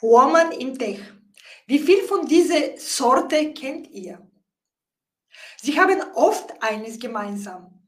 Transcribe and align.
Woman 0.00 0.52
im 0.52 0.78
Tech. 0.78 1.00
Wie 1.66 1.78
viel 1.78 2.02
von 2.02 2.26
dieser 2.26 2.76
Sorte 2.76 3.52
kennt 3.52 3.90
ihr? 3.90 4.18
Sie 5.62 5.78
haben 5.78 6.02
oft 6.14 6.52
eines 6.62 6.98
gemeinsam. 6.98 7.82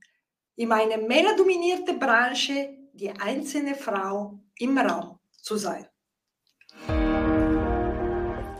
In 0.56 0.72
einer 0.72 0.96
männerdominierten 0.96 1.98
Branche 1.98 2.76
die 2.92 3.10
einzelne 3.10 3.74
Frau 3.74 4.38
im 4.58 4.78
Raum 4.78 5.18
zu 5.42 5.56
sein. 5.56 5.86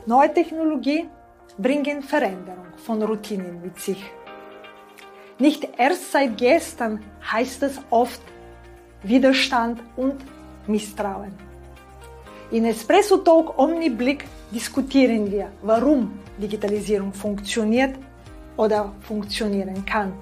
Neue 0.05 0.33
Technologie 0.35 1.09
bringen 1.59 2.03
Veränderung 2.03 2.77
von 2.77 3.03
Routinen 3.03 3.63
mit 3.63 3.81
sich. 3.81 4.05
Nicht 5.39 5.69
erst 5.79 6.13
seit 6.13 6.37
gestern 6.37 7.03
heißt 7.33 7.63
es 7.63 7.81
oft 7.91 8.21
Widerstand 9.03 9.83
und 9.97 10.25
Misstrauen. 10.67 11.46
In 12.53 12.65
Espresso 12.65 13.17
Talk 13.19 13.59
Omniblick 13.59 14.25
diskutieren 14.53 15.31
wir, 15.33 15.51
warum 15.63 16.13
Digitalisierung 16.39 17.13
funktioniert 17.13 17.97
oder 18.57 18.93
funktionieren 19.01 19.85
kann. 19.85 20.13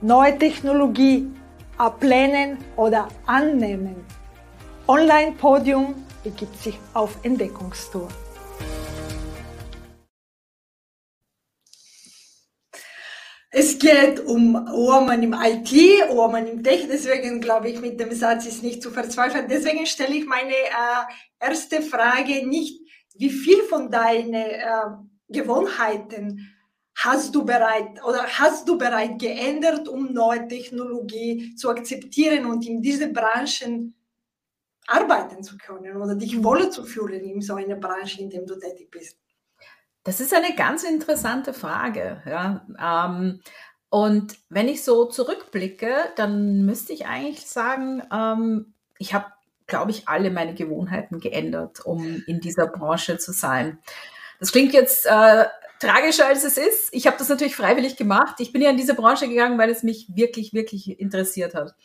Neue 0.00 0.38
Technologie 0.38 1.28
ablehnen 1.76 2.56
oder 2.76 3.08
annehmen. 3.26 3.96
Online-Podium 4.88 5.94
begibt 6.24 6.56
sich 6.56 6.78
auf 6.94 7.18
Entdeckungstour. 7.24 8.08
Es 13.62 13.78
geht 13.78 14.20
um 14.20 14.54
Woman 14.54 15.22
im 15.22 15.34
IT, 15.34 15.70
Woman 16.08 16.46
im 16.46 16.62
Tech, 16.62 16.86
deswegen 16.90 17.42
glaube 17.42 17.68
ich, 17.68 17.78
mit 17.78 18.00
dem 18.00 18.10
Satz 18.12 18.46
ist 18.46 18.62
nicht 18.62 18.82
zu 18.82 18.90
verzweifeln. 18.90 19.48
Deswegen 19.50 19.84
stelle 19.84 20.16
ich 20.16 20.24
meine 20.24 20.54
äh, 20.54 21.04
erste 21.38 21.82
Frage 21.82 22.48
nicht, 22.48 22.80
wie 23.16 23.28
viel 23.28 23.62
von 23.64 23.90
deinen 23.90 24.32
äh, 24.32 24.64
Gewohnheiten 25.28 26.56
hast 26.96 27.34
du 27.34 27.44
bereit 27.44 28.02
oder 28.02 28.22
hast 28.26 28.66
du 28.66 28.78
bereit 28.78 29.18
geändert, 29.18 29.88
um 29.88 30.10
neue 30.10 30.48
Technologie 30.48 31.54
zu 31.54 31.68
akzeptieren 31.68 32.46
und 32.46 32.66
in 32.66 32.80
diese 32.80 33.08
Branchen 33.12 33.94
arbeiten 34.86 35.42
zu 35.42 35.58
können 35.58 35.98
oder 35.98 36.14
dich 36.14 36.42
wohl 36.42 36.70
zu 36.70 36.84
fühlen 36.84 37.22
in 37.24 37.42
so 37.42 37.56
einer 37.56 37.76
Branche, 37.76 38.22
in 38.22 38.30
der 38.30 38.40
du 38.40 38.58
tätig 38.58 38.90
bist? 38.90 39.19
Das 40.10 40.18
ist 40.18 40.34
eine 40.34 40.56
ganz 40.56 40.82
interessante 40.82 41.54
Frage. 41.54 42.20
Ja. 42.26 42.66
Ähm, 42.82 43.38
und 43.90 44.34
wenn 44.48 44.66
ich 44.66 44.82
so 44.82 45.04
zurückblicke, 45.04 45.94
dann 46.16 46.66
müsste 46.66 46.92
ich 46.92 47.06
eigentlich 47.06 47.46
sagen, 47.46 48.02
ähm, 48.12 48.74
ich 48.98 49.14
habe, 49.14 49.26
glaube 49.68 49.92
ich, 49.92 50.08
alle 50.08 50.32
meine 50.32 50.54
Gewohnheiten 50.54 51.20
geändert, 51.20 51.86
um 51.86 52.24
in 52.26 52.40
dieser 52.40 52.66
Branche 52.66 53.18
zu 53.18 53.30
sein. 53.30 53.78
Das 54.40 54.50
klingt 54.50 54.72
jetzt 54.72 55.06
äh, 55.06 55.44
tragischer 55.78 56.26
als 56.26 56.42
es 56.42 56.58
ist. 56.58 56.88
Ich 56.90 57.06
habe 57.06 57.16
das 57.16 57.28
natürlich 57.28 57.54
freiwillig 57.54 57.96
gemacht. 57.96 58.40
Ich 58.40 58.52
bin 58.52 58.62
ja 58.62 58.70
in 58.70 58.76
diese 58.76 58.94
Branche 58.94 59.28
gegangen, 59.28 59.60
weil 59.60 59.70
es 59.70 59.84
mich 59.84 60.08
wirklich, 60.16 60.52
wirklich 60.52 60.98
interessiert 60.98 61.54
hat. 61.54 61.76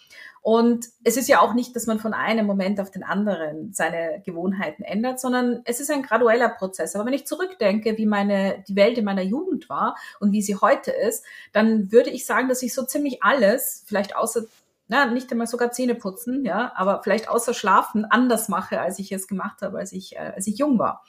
Und 0.45 0.89
es 1.03 1.17
ist 1.17 1.27
ja 1.27 1.39
auch 1.39 1.55
nicht, 1.55 1.75
dass 1.75 1.88
man 1.88 1.97
von 1.97 2.13
einem 2.13 2.45
Moment 2.45 2.79
auf 2.79 2.91
den 2.91 3.03
anderen 3.03 3.73
seine 3.73 4.21
Gewohnheiten 4.23 4.83
ändert, 4.83 5.19
sondern 5.19 5.61
es 5.65 5.79
ist 5.79 5.89
ein 5.89 6.03
gradueller 6.03 6.49
Prozess. 6.49 6.95
Aber 6.95 7.03
wenn 7.07 7.13
ich 7.13 7.25
zurückdenke, 7.25 7.97
wie 7.97 8.05
meine, 8.05 8.63
die 8.67 8.75
Welt 8.75 8.99
in 8.99 9.05
meiner 9.05 9.23
Jugend 9.23 9.69
war 9.69 9.97
und 10.19 10.33
wie 10.33 10.43
sie 10.43 10.55
heute 10.55 10.91
ist, 10.91 11.25
dann 11.51 11.91
würde 11.91 12.11
ich 12.11 12.27
sagen, 12.27 12.47
dass 12.47 12.61
ich 12.61 12.75
so 12.75 12.83
ziemlich 12.83 13.23
alles, 13.23 13.85
vielleicht 13.88 14.16
außer 14.16 14.43
na, 14.88 15.07
nicht 15.07 15.31
einmal 15.31 15.47
sogar 15.47 15.71
Zähne 15.71 15.95
putzen, 15.95 16.45
ja, 16.45 16.71
aber 16.75 17.01
vielleicht 17.01 17.27
außer 17.27 17.55
Schlafen 17.55 18.05
anders 18.05 18.47
mache, 18.47 18.79
als 18.79 18.99
ich 18.99 19.11
es 19.11 19.27
gemacht 19.27 19.63
habe, 19.63 19.79
als 19.79 19.93
ich, 19.93 20.16
äh, 20.16 20.33
als 20.35 20.45
ich 20.45 20.59
jung 20.59 20.77
war. 20.77 21.03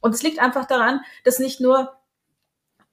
Und 0.00 0.14
es 0.14 0.22
liegt 0.22 0.38
einfach 0.38 0.64
daran, 0.64 1.00
dass 1.24 1.40
nicht 1.40 1.60
nur 1.60 1.92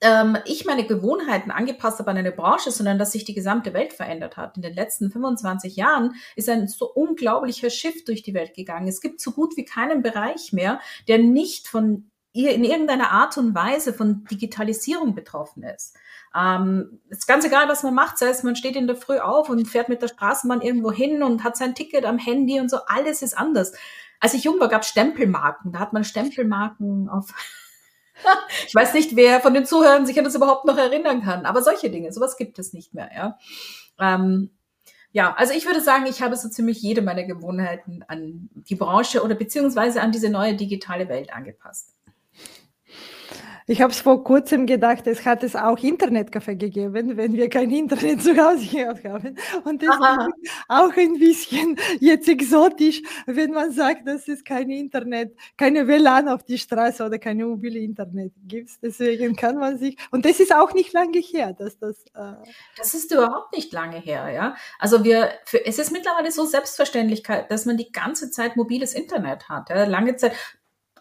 ähm, 0.04 0.38
ich 0.46 0.66
meine 0.66 0.86
Gewohnheiten 0.86 1.50
angepasst 1.50 2.00
habe 2.00 2.12
an 2.12 2.18
eine 2.18 2.34
Branche, 2.34 2.72
sondern 2.72 3.00
dass 3.00 3.14
sich 3.14 3.24
die 3.24 3.34
gesamte 3.34 3.74
Welt 3.74 3.94
verändert 3.94 4.36
hat. 4.38 4.58
In 4.58 4.62
den 4.62 4.74
letzten 4.74 5.10
25 5.10 5.78
Jahren 5.78 6.16
ist 6.36 6.50
ein 6.50 6.68
so 6.68 6.92
unglaublicher 6.92 7.70
Shift 7.70 8.08
durch 8.10 8.22
die 8.22 8.34
Welt 8.34 8.54
gegangen. 8.54 8.88
Es 8.88 9.02
gibt 9.02 9.22
so 9.22 9.32
gut 9.32 9.56
wie 9.56 9.66
keinen 9.66 10.04
Bereich 10.04 10.52
mehr, 10.52 10.80
der 11.08 11.20
nicht 11.20 11.68
von 11.68 12.10
in 12.34 12.64
irgendeiner 12.64 13.12
Art 13.12 13.38
und 13.38 13.54
Weise 13.54 13.94
von 13.94 14.26
Digitalisierung 14.26 15.14
betroffen 15.14 15.62
ist. 15.64 15.96
Ähm, 16.36 17.00
ist 17.10 17.28
ganz 17.28 17.46
egal, 17.46 17.70
was 17.70 17.84
man 17.84 17.94
macht, 17.94 18.18
sei 18.18 18.30
es 18.30 18.42
man 18.42 18.56
steht 18.56 18.76
in 18.76 18.88
der 18.88 18.96
Früh 18.96 19.20
auf 19.20 19.50
und 19.50 19.68
fährt 19.68 19.88
mit 19.88 20.02
der 20.02 20.08
Straßenbahn 20.08 20.62
irgendwo 20.62 20.92
hin 20.92 21.22
und 21.22 21.44
hat 21.44 21.56
sein 21.56 21.76
Ticket 21.76 22.06
am 22.06 22.18
Handy 22.18 22.60
und 22.60 22.70
so, 22.70 22.78
alles 22.88 23.22
ist 23.22 23.38
anders. 23.38 23.72
Als 24.20 24.34
ich 24.34 24.44
jung 24.44 24.60
war, 24.60 24.68
gab 24.68 24.82
es 24.82 24.88
Stempelmarken. 24.88 25.74
Da 25.74 25.80
hat 25.80 25.94
man 25.94 26.04
Stempelmarken 26.04 27.08
auf 27.08 27.34
ich 28.68 28.76
weiß 28.76 28.94
nicht, 28.94 29.16
wer 29.16 29.42
von 29.42 29.54
den 29.54 29.66
Zuhörern 29.66 30.06
sich 30.06 30.18
an 30.18 30.24
das 30.24 30.36
überhaupt 30.36 30.66
noch 30.66 30.78
erinnern 30.78 31.24
kann, 31.24 31.46
aber 31.46 31.62
solche 31.62 31.90
Dinge, 31.90 32.12
sowas 32.12 32.38
gibt 32.38 32.60
es 32.60 32.74
nicht 32.74 32.94
mehr, 32.94 33.10
ja. 33.16 33.38
Ähm, 34.00 34.52
ja, 35.12 35.34
also 35.36 35.54
ich 35.54 35.68
würde 35.68 35.80
sagen, 35.80 36.08
ich 36.08 36.24
habe 36.24 36.36
so 36.36 36.50
ziemlich 36.50 36.82
jede 36.82 37.04
meiner 37.04 37.24
Gewohnheiten 37.24 38.04
an 38.08 38.50
die 38.56 38.76
Branche 38.76 39.24
oder 39.24 39.36
beziehungsweise 39.36 40.02
an 40.02 40.12
diese 40.12 40.30
neue 40.30 40.56
digitale 40.56 41.08
Welt 41.08 41.32
angepasst. 41.32 41.94
Ich 43.68 43.82
habe 43.82 43.92
es 43.92 44.02
vor 44.02 44.24
kurzem 44.24 44.66
gedacht, 44.66 45.08
es 45.08 45.26
hat 45.26 45.44
es 45.44 45.56
auch 45.56 45.78
Internetcafé 45.78 46.56
gegeben, 46.56 47.16
wenn 47.18 47.34
wir 47.34 47.50
kein 47.50 47.72
Internet 47.72 48.22
zu 48.22 48.36
Hause 48.38 48.66
gehabt 48.68 49.06
haben. 49.06 49.36
Und 49.64 49.82
das 49.82 49.90
Aha. 49.90 50.28
ist 50.42 50.52
auch 50.68 50.96
ein 50.98 51.18
bisschen 51.20 51.78
jetzt 52.00 52.28
exotisch, 52.28 53.02
wenn 53.26 53.52
man 53.52 53.72
sagt, 53.72 54.08
dass 54.08 54.28
es 54.28 54.44
kein 54.44 54.70
Internet, 54.70 55.36
keine 55.58 55.88
WLAN 55.88 56.28
auf 56.28 56.44
die 56.44 56.58
Straße 56.58 57.06
oder 57.06 57.20
keine 57.20 57.46
mobile 57.46 57.80
Internet 57.80 58.34
gibt. 58.48 58.72
Deswegen 58.82 59.36
kann 59.36 59.58
man 59.58 59.78
sich, 59.78 59.98
und 60.12 60.26
das 60.26 60.40
ist 60.40 60.54
auch 60.54 60.74
nicht 60.74 60.94
lange 60.94 61.20
her, 61.20 61.54
dass 61.54 61.78
das. 61.78 62.04
Äh 62.16 62.34
das 62.78 62.94
ist 62.94 63.12
überhaupt 63.12 63.56
nicht 63.56 63.72
lange 63.72 63.98
her, 63.98 64.30
ja. 64.30 64.56
Also 64.80 65.04
wir, 65.04 65.32
für, 65.46 65.66
es 65.66 65.80
ist 65.80 65.92
mittlerweile 65.92 66.32
so 66.32 66.46
selbstverständlich, 66.46 67.24
dass 67.24 67.66
man 67.66 67.78
die 67.78 67.92
ganze 67.92 68.32
Zeit 68.32 68.56
mobiles 68.56 68.94
Internet 68.94 69.48
hat. 69.50 69.70
Ja. 69.70 69.86
Lange 69.86 70.16
Zeit, 70.16 70.34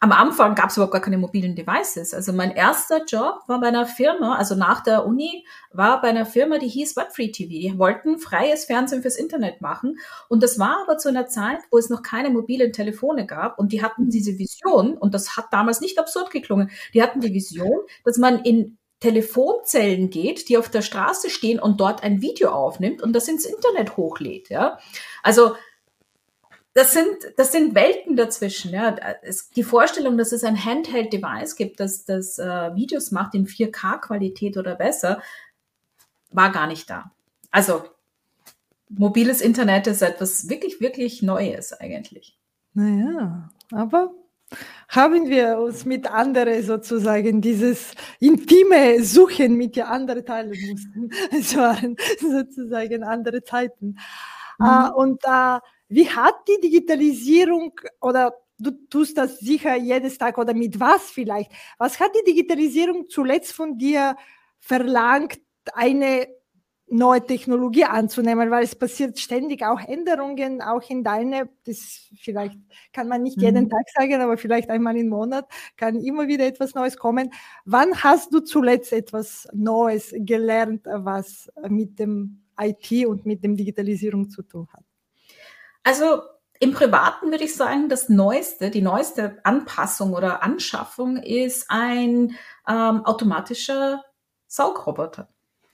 am 0.02 0.10
Anfang 0.10 0.56
gab 0.56 0.70
es 0.70 0.76
überhaupt 0.76 0.94
gar 0.94 1.00
keine 1.00 1.16
mobilen 1.16 1.54
Devices. 1.54 2.12
Also 2.12 2.32
mein 2.32 2.50
erster 2.50 3.04
Job 3.04 3.42
war 3.46 3.60
bei 3.60 3.68
einer 3.68 3.86
Firma, 3.86 4.34
also 4.34 4.56
nach 4.56 4.82
der 4.82 5.06
Uni, 5.06 5.46
war 5.70 6.00
bei 6.00 6.08
einer 6.08 6.26
Firma, 6.26 6.58
die 6.58 6.66
hieß 6.66 6.96
Webfree 6.96 7.30
TV. 7.30 7.48
Die 7.48 7.78
wollten 7.78 8.18
freies 8.18 8.64
Fernsehen 8.64 9.02
fürs 9.02 9.14
Internet 9.14 9.60
machen. 9.60 10.00
Und 10.28 10.42
das 10.42 10.58
war 10.58 10.78
aber 10.82 10.98
zu 10.98 11.08
einer 11.08 11.28
Zeit, 11.28 11.60
wo 11.70 11.78
es 11.78 11.88
noch 11.88 12.02
keine 12.02 12.30
mobilen 12.30 12.72
Telefone 12.72 13.26
gab. 13.26 13.60
Und 13.60 13.70
die 13.70 13.80
hatten 13.80 14.10
diese 14.10 14.38
Vision, 14.38 14.98
und 14.98 15.14
das 15.14 15.36
hat 15.36 15.52
damals 15.52 15.80
nicht 15.80 16.00
absurd 16.00 16.32
geklungen, 16.32 16.72
die 16.94 17.00
hatten 17.00 17.20
die 17.20 17.32
Vision, 17.32 17.82
dass 18.04 18.18
man 18.18 18.40
in 18.40 18.78
Telefonzellen 18.98 20.10
geht, 20.10 20.48
die 20.48 20.58
auf 20.58 20.68
der 20.68 20.82
Straße 20.82 21.30
stehen 21.30 21.60
und 21.60 21.80
dort 21.80 22.02
ein 22.02 22.22
Video 22.22 22.50
aufnimmt 22.50 23.02
und 23.02 23.12
das 23.12 23.28
ins 23.28 23.44
Internet 23.44 23.96
hochlädt. 23.96 24.48
Ja? 24.48 24.80
Also 25.22 25.54
das 26.74 26.92
sind, 26.92 27.16
das 27.36 27.52
sind 27.52 27.74
Welten 27.74 28.16
dazwischen. 28.16 28.72
Ja. 28.72 28.96
Es, 29.22 29.50
die 29.50 29.62
Vorstellung, 29.62 30.16
dass 30.16 30.32
es 30.32 30.44
ein 30.44 30.64
Handheld-Device 30.64 31.56
gibt, 31.56 31.80
das, 31.80 32.04
das 32.04 32.38
äh, 32.38 32.74
Videos 32.74 33.10
macht 33.10 33.34
in 33.34 33.46
4K-Qualität 33.46 34.56
oder 34.56 34.74
besser, 34.74 35.22
war 36.30 36.50
gar 36.50 36.66
nicht 36.66 36.88
da. 36.88 37.12
Also 37.50 37.84
mobiles 38.88 39.40
Internet 39.40 39.86
ist 39.86 40.02
etwas 40.02 40.48
wirklich, 40.48 40.80
wirklich 40.80 41.22
Neues 41.22 41.72
eigentlich. 41.74 42.38
Naja, 42.74 43.50
aber 43.70 44.14
haben 44.88 45.28
wir 45.28 45.58
uns 45.58 45.84
mit 45.84 46.10
anderen 46.10 46.62
sozusagen 46.62 47.40
dieses 47.40 47.92
intime 48.18 49.02
Suchen 49.02 49.56
mit 49.56 49.76
der 49.76 49.90
anderen 49.90 50.24
teilen 50.24 50.50
mussten. 50.50 51.10
Es 51.30 51.56
waren 51.56 51.96
sozusagen 52.20 53.02
andere 53.02 53.42
Zeiten. 53.42 53.98
Mhm. 54.58 54.66
Uh, 54.66 54.94
und 54.94 55.24
uh, 55.26 55.58
wie 55.92 56.08
hat 56.08 56.34
die 56.48 56.60
Digitalisierung 56.60 57.72
oder 58.00 58.34
du 58.58 58.70
tust 58.88 59.18
das 59.18 59.38
sicher 59.38 59.76
jedes 59.76 60.16
Tag 60.16 60.38
oder 60.38 60.54
mit 60.54 60.80
was 60.80 61.10
vielleicht? 61.10 61.50
Was 61.78 62.00
hat 62.00 62.12
die 62.14 62.32
Digitalisierung 62.32 63.08
zuletzt 63.08 63.52
von 63.52 63.76
dir 63.76 64.16
verlangt, 64.58 65.40
eine 65.74 66.28
neue 66.86 67.24
Technologie 67.24 67.84
anzunehmen, 67.84 68.50
weil 68.50 68.64
es 68.64 68.74
passiert 68.74 69.18
ständig 69.18 69.64
auch 69.64 69.80
Änderungen, 69.80 70.60
auch 70.62 70.82
in 70.88 71.02
deine, 71.04 71.48
das 71.64 72.08
vielleicht 72.20 72.58
kann 72.92 73.08
man 73.08 73.22
nicht 73.22 73.38
mhm. 73.38 73.44
jeden 73.44 73.70
Tag 73.70 73.84
sagen, 73.94 74.20
aber 74.20 74.36
vielleicht 74.36 74.70
einmal 74.70 74.96
im 74.96 75.08
Monat 75.08 75.46
kann 75.76 76.00
immer 76.00 76.28
wieder 76.28 76.46
etwas 76.46 76.74
Neues 76.74 76.96
kommen. 76.96 77.30
Wann 77.64 78.02
hast 78.02 78.32
du 78.32 78.40
zuletzt 78.40 78.92
etwas 78.92 79.48
Neues 79.52 80.14
gelernt, 80.14 80.86
was 80.86 81.50
mit 81.68 81.98
dem 81.98 82.42
IT 82.58 83.06
und 83.06 83.26
mit 83.26 83.42
dem 83.42 83.56
Digitalisierung 83.56 84.28
zu 84.28 84.42
tun 84.42 84.68
hat? 84.72 84.84
Also 85.82 86.22
im 86.60 86.72
Privaten 86.72 87.30
würde 87.30 87.44
ich 87.44 87.56
sagen, 87.56 87.88
das 87.88 88.08
Neueste, 88.08 88.70
die 88.70 88.82
neueste 88.82 89.38
Anpassung 89.42 90.14
oder 90.14 90.42
Anschaffung 90.42 91.16
ist 91.16 91.66
ein 91.68 92.36
ähm, 92.68 93.04
automatischer 93.04 94.04
Saugroboter. 94.46 95.28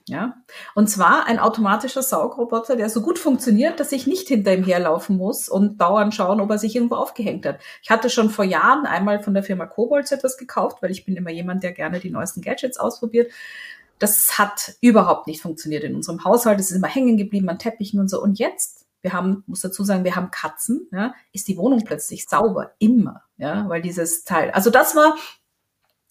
Ja, 0.09 0.37
und 0.73 0.89
zwar 0.89 1.27
ein 1.27 1.37
automatischer 1.37 2.01
Saugroboter, 2.01 2.75
der 2.75 2.89
so 2.89 3.03
gut 3.03 3.19
funktioniert, 3.19 3.79
dass 3.79 3.91
ich 3.91 4.07
nicht 4.07 4.27
hinter 4.27 4.51
ihm 4.55 4.63
herlaufen 4.63 5.15
muss 5.17 5.47
und 5.47 5.79
dauernd 5.79 6.15
schauen, 6.15 6.41
ob 6.41 6.49
er 6.49 6.57
sich 6.57 6.75
irgendwo 6.75 6.95
aufgehängt 6.95 7.45
hat. 7.45 7.59
Ich 7.83 7.91
hatte 7.91 8.09
schon 8.09 8.31
vor 8.31 8.43
Jahren 8.43 8.87
einmal 8.87 9.21
von 9.21 9.35
der 9.35 9.43
Firma 9.43 9.67
Kobolds 9.67 10.11
etwas 10.11 10.37
gekauft, 10.37 10.81
weil 10.81 10.89
ich 10.89 11.05
bin 11.05 11.15
immer 11.15 11.29
jemand, 11.29 11.61
der 11.61 11.73
gerne 11.73 11.99
die 11.99 12.09
neuesten 12.09 12.41
Gadgets 12.41 12.79
ausprobiert. 12.79 13.31
Das 13.99 14.39
hat 14.39 14.73
überhaupt 14.81 15.27
nicht 15.27 15.43
funktioniert 15.43 15.83
in 15.83 15.93
unserem 15.93 16.23
Haushalt. 16.23 16.59
Es 16.59 16.71
ist 16.71 16.77
immer 16.77 16.87
hängen 16.87 17.17
geblieben 17.17 17.49
an 17.49 17.59
Teppichen 17.59 17.99
und 17.99 18.09
so. 18.09 18.19
Und 18.19 18.39
jetzt, 18.39 18.87
wir 19.01 19.13
haben, 19.13 19.43
muss 19.47 19.61
dazu 19.61 19.83
sagen, 19.83 20.03
wir 20.03 20.15
haben 20.15 20.31
Katzen, 20.31 20.87
ja, 20.91 21.13
ist 21.31 21.47
die 21.47 21.57
Wohnung 21.57 21.83
plötzlich 21.83 22.27
sauber, 22.27 22.71
immer, 22.79 23.23
ja, 23.37 23.67
weil 23.69 23.81
dieses 23.81 24.23
Teil. 24.23 24.51
Also 24.51 24.69
das 24.69 24.95
war 24.95 25.15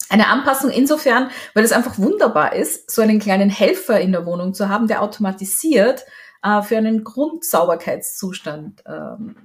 eine 0.09 0.27
Anpassung 0.27 0.71
insofern, 0.71 1.29
weil 1.53 1.63
es 1.63 1.71
einfach 1.71 1.99
wunderbar 1.99 2.55
ist, 2.55 2.89
so 2.89 3.01
einen 3.01 3.19
kleinen 3.19 3.49
Helfer 3.49 3.99
in 3.99 4.11
der 4.11 4.25
Wohnung 4.25 4.53
zu 4.53 4.69
haben, 4.69 4.87
der 4.87 5.03
automatisiert 5.03 6.03
äh, 6.43 6.61
für 6.63 6.77
einen 6.77 7.03
Grundsauberkeitszustand 7.03 8.83
ähm, 8.87 9.35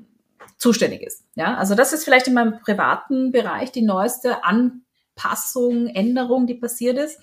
zuständig 0.57 1.03
ist. 1.03 1.25
Ja, 1.35 1.57
also 1.57 1.75
das 1.75 1.93
ist 1.93 2.05
vielleicht 2.05 2.29
in 2.29 2.35
meinem 2.35 2.61
privaten 2.61 3.31
Bereich 3.31 3.73
die 3.73 3.83
neueste 3.83 4.43
Anpassung, 4.45 5.89
Änderung, 5.89 6.47
die 6.47 6.55
passiert 6.55 6.97
ist. 6.97 7.21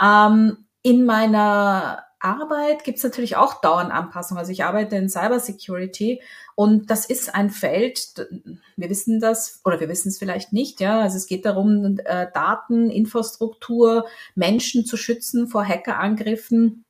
Ähm, 0.00 0.66
in 0.82 1.06
meiner 1.06 2.04
Arbeit 2.20 2.84
gibt 2.84 2.98
es 2.98 3.04
natürlich 3.04 3.36
auch 3.36 3.60
dauernd 3.60 3.92
Anpassungen. 3.92 4.38
Also 4.38 4.52
ich 4.52 4.64
arbeite 4.64 4.96
in 4.96 5.08
Cybersecurity 5.08 6.20
und 6.54 6.90
das 6.90 7.06
ist 7.06 7.34
ein 7.34 7.50
Feld, 7.50 8.26
wir 8.76 8.90
wissen 8.90 9.20
das 9.20 9.60
oder 9.64 9.78
wir 9.80 9.88
wissen 9.88 10.08
es 10.08 10.18
vielleicht 10.18 10.52
nicht, 10.52 10.80
ja. 10.80 11.00
Also 11.00 11.16
es 11.16 11.26
geht 11.26 11.44
darum, 11.44 11.98
äh, 12.04 12.26
Daten, 12.32 12.90
Infrastruktur, 12.90 14.06
Menschen 14.34 14.84
zu 14.84 14.96
schützen 14.96 15.48
vor 15.48 15.64
Hackerangriffen 15.64 16.84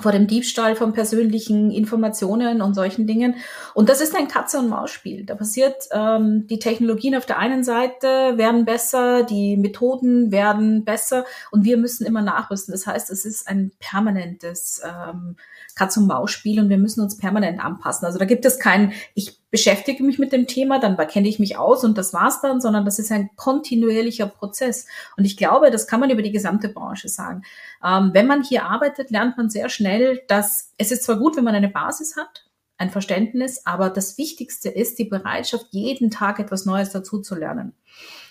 vor 0.00 0.12
dem 0.12 0.26
Diebstahl 0.26 0.76
von 0.76 0.92
persönlichen 0.92 1.70
Informationen 1.70 2.62
und 2.62 2.74
solchen 2.74 3.06
Dingen. 3.06 3.34
Und 3.74 3.88
das 3.88 4.00
ist 4.00 4.16
ein 4.16 4.28
Katze- 4.28 4.58
und 4.58 4.68
Maus-Spiel. 4.68 5.24
Da 5.24 5.34
passiert, 5.34 5.88
ähm, 5.90 6.46
die 6.46 6.60
Technologien 6.60 7.16
auf 7.16 7.26
der 7.26 7.38
einen 7.38 7.64
Seite 7.64 8.36
werden 8.36 8.64
besser, 8.64 9.24
die 9.24 9.56
Methoden 9.56 10.30
werden 10.30 10.84
besser 10.84 11.24
und 11.50 11.64
wir 11.64 11.76
müssen 11.76 12.06
immer 12.06 12.22
nachrüsten. 12.22 12.72
Das 12.72 12.86
heißt, 12.86 13.10
es 13.10 13.24
ist 13.24 13.48
ein 13.48 13.72
permanentes 13.80 14.80
ähm, 14.84 15.36
Katze- 15.78 16.00
und 16.00 16.08
Maus-Spiel 16.08 16.60
und 16.60 16.68
wir 16.68 16.78
müssen 16.78 17.00
uns 17.00 17.16
permanent 17.16 17.64
anpassen. 17.64 18.04
Also 18.04 18.18
da 18.18 18.24
gibt 18.24 18.44
es 18.44 18.58
kein, 18.58 18.92
ich 19.14 19.38
beschäftige 19.50 20.02
mich 20.02 20.18
mit 20.18 20.32
dem 20.32 20.46
Thema, 20.46 20.80
dann 20.80 20.96
kenne 21.08 21.28
ich 21.28 21.38
mich 21.38 21.56
aus 21.56 21.84
und 21.84 21.96
das 21.96 22.12
war's 22.12 22.40
dann, 22.40 22.60
sondern 22.60 22.84
das 22.84 22.98
ist 22.98 23.12
ein 23.12 23.30
kontinuierlicher 23.36 24.26
Prozess. 24.26 24.86
Und 25.16 25.24
ich 25.24 25.36
glaube, 25.36 25.70
das 25.70 25.86
kann 25.86 26.00
man 26.00 26.10
über 26.10 26.22
die 26.22 26.32
gesamte 26.32 26.68
Branche 26.68 27.08
sagen. 27.08 27.42
Ähm, 27.84 28.10
wenn 28.12 28.26
man 28.26 28.42
hier 28.42 28.64
arbeitet, 28.64 29.10
lernt 29.10 29.36
man 29.36 29.50
sehr 29.50 29.68
schnell, 29.68 30.20
dass 30.28 30.72
es 30.76 30.90
ist 30.90 31.04
zwar 31.04 31.16
gut, 31.16 31.36
wenn 31.36 31.44
man 31.44 31.54
eine 31.54 31.68
Basis 31.68 32.16
hat, 32.16 32.46
ein 32.76 32.90
Verständnis, 32.90 33.64
aber 33.64 33.90
das 33.90 34.18
Wichtigste 34.18 34.68
ist 34.68 34.98
die 34.98 35.04
Bereitschaft, 35.04 35.66
jeden 35.70 36.10
Tag 36.10 36.38
etwas 36.38 36.66
Neues 36.66 36.90
dazu 36.90 37.20
zu 37.20 37.34
lernen. 37.34 37.74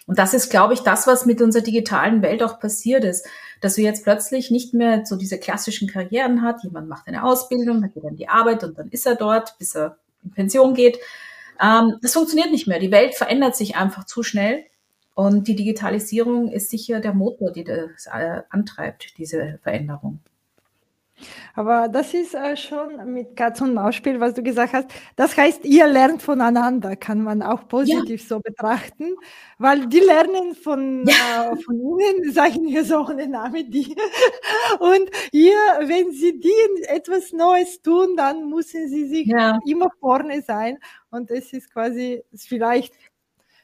Und 0.08 0.18
das 0.18 0.34
ist, 0.34 0.50
glaube 0.50 0.74
ich, 0.74 0.80
das, 0.80 1.06
was 1.06 1.26
mit 1.26 1.42
unserer 1.42 1.62
digitalen 1.62 2.22
Welt 2.22 2.42
auch 2.42 2.60
passiert 2.60 3.04
ist, 3.04 3.28
dass 3.62 3.78
wir 3.78 3.84
jetzt 3.84 4.04
plötzlich 4.04 4.50
nicht 4.50 4.74
mehr 4.74 5.06
so 5.06 5.18
diese 5.18 5.38
klassischen 5.38 5.88
Karrieren 5.88 6.42
hat. 6.42 6.64
Jemand 6.64 6.88
macht 6.88 7.08
eine 7.08 7.24
Ausbildung, 7.24 7.82
dann 7.82 7.94
geht 7.94 8.04
er 8.04 8.10
in 8.10 8.16
die 8.16 8.30
Arbeit 8.30 8.64
und 8.64 8.80
dann 8.80 8.90
ist 8.90 9.06
er 9.06 9.16
dort, 9.16 9.58
bis 9.60 9.76
er 9.76 9.98
in 10.24 10.32
Pension 10.32 10.74
geht. 10.74 10.98
Ähm, 11.62 11.98
das 12.02 12.14
funktioniert 12.14 12.52
nicht 12.52 12.68
mehr. 12.68 12.80
Die 12.80 12.92
Welt 12.92 13.16
verändert 13.16 13.56
sich 13.56 13.76
einfach 13.76 14.06
zu 14.06 14.24
schnell. 14.24 14.64
Und 15.14 15.48
die 15.48 15.56
Digitalisierung 15.56 16.52
ist 16.52 16.70
sicher 16.70 17.00
der 17.00 17.14
Motor, 17.14 17.52
die 17.52 17.64
das 17.64 18.06
äh, 18.06 18.44
antreibt, 18.50 19.18
diese 19.18 19.60
Veränderung. 19.64 20.20
Aber 21.56 21.88
das 21.88 22.14
ist 22.14 22.36
äh, 22.36 22.56
schon 22.56 23.14
mit 23.14 23.36
Katz- 23.36 23.62
und 23.62 23.74
Maus-Spiel, 23.74 24.20
was 24.20 24.34
du 24.34 24.44
gesagt 24.44 24.74
hast. 24.74 24.88
Das 25.16 25.36
heißt, 25.36 25.66
ihr 25.66 25.88
lernt 25.88 26.22
voneinander, 26.22 26.96
kann 26.96 27.24
man 27.24 27.42
auch 27.42 27.68
positiv 27.68 28.22
ja. 28.22 28.28
so 28.28 28.40
betrachten, 28.40 29.16
weil 29.58 29.88
die 29.88 30.00
lernen 30.00 30.56
von, 30.56 31.06
ja. 31.08 31.52
äh, 31.52 31.56
von 31.58 31.76
Ihnen, 31.76 32.32
sagen 32.32 32.68
wir 32.68 32.86
so 32.86 33.00
ohne 33.00 33.28
Name, 33.28 33.64
die. 33.64 33.96
Und 34.80 35.10
ihr, 35.32 35.56
wenn 35.82 36.12
sie 36.12 36.40
die 36.40 36.84
etwas 36.84 37.32
Neues 37.32 37.82
tun, 37.82 38.16
dann 38.16 38.50
müssen 38.50 38.88
sie 38.88 39.08
sich 39.08 39.28
ja. 39.28 39.58
immer 39.66 39.90
vorne 40.00 40.42
sein. 40.42 40.78
Und 41.10 41.32
es 41.32 41.54
ist 41.54 41.72
quasi 41.72 42.24
vielleicht 42.36 42.94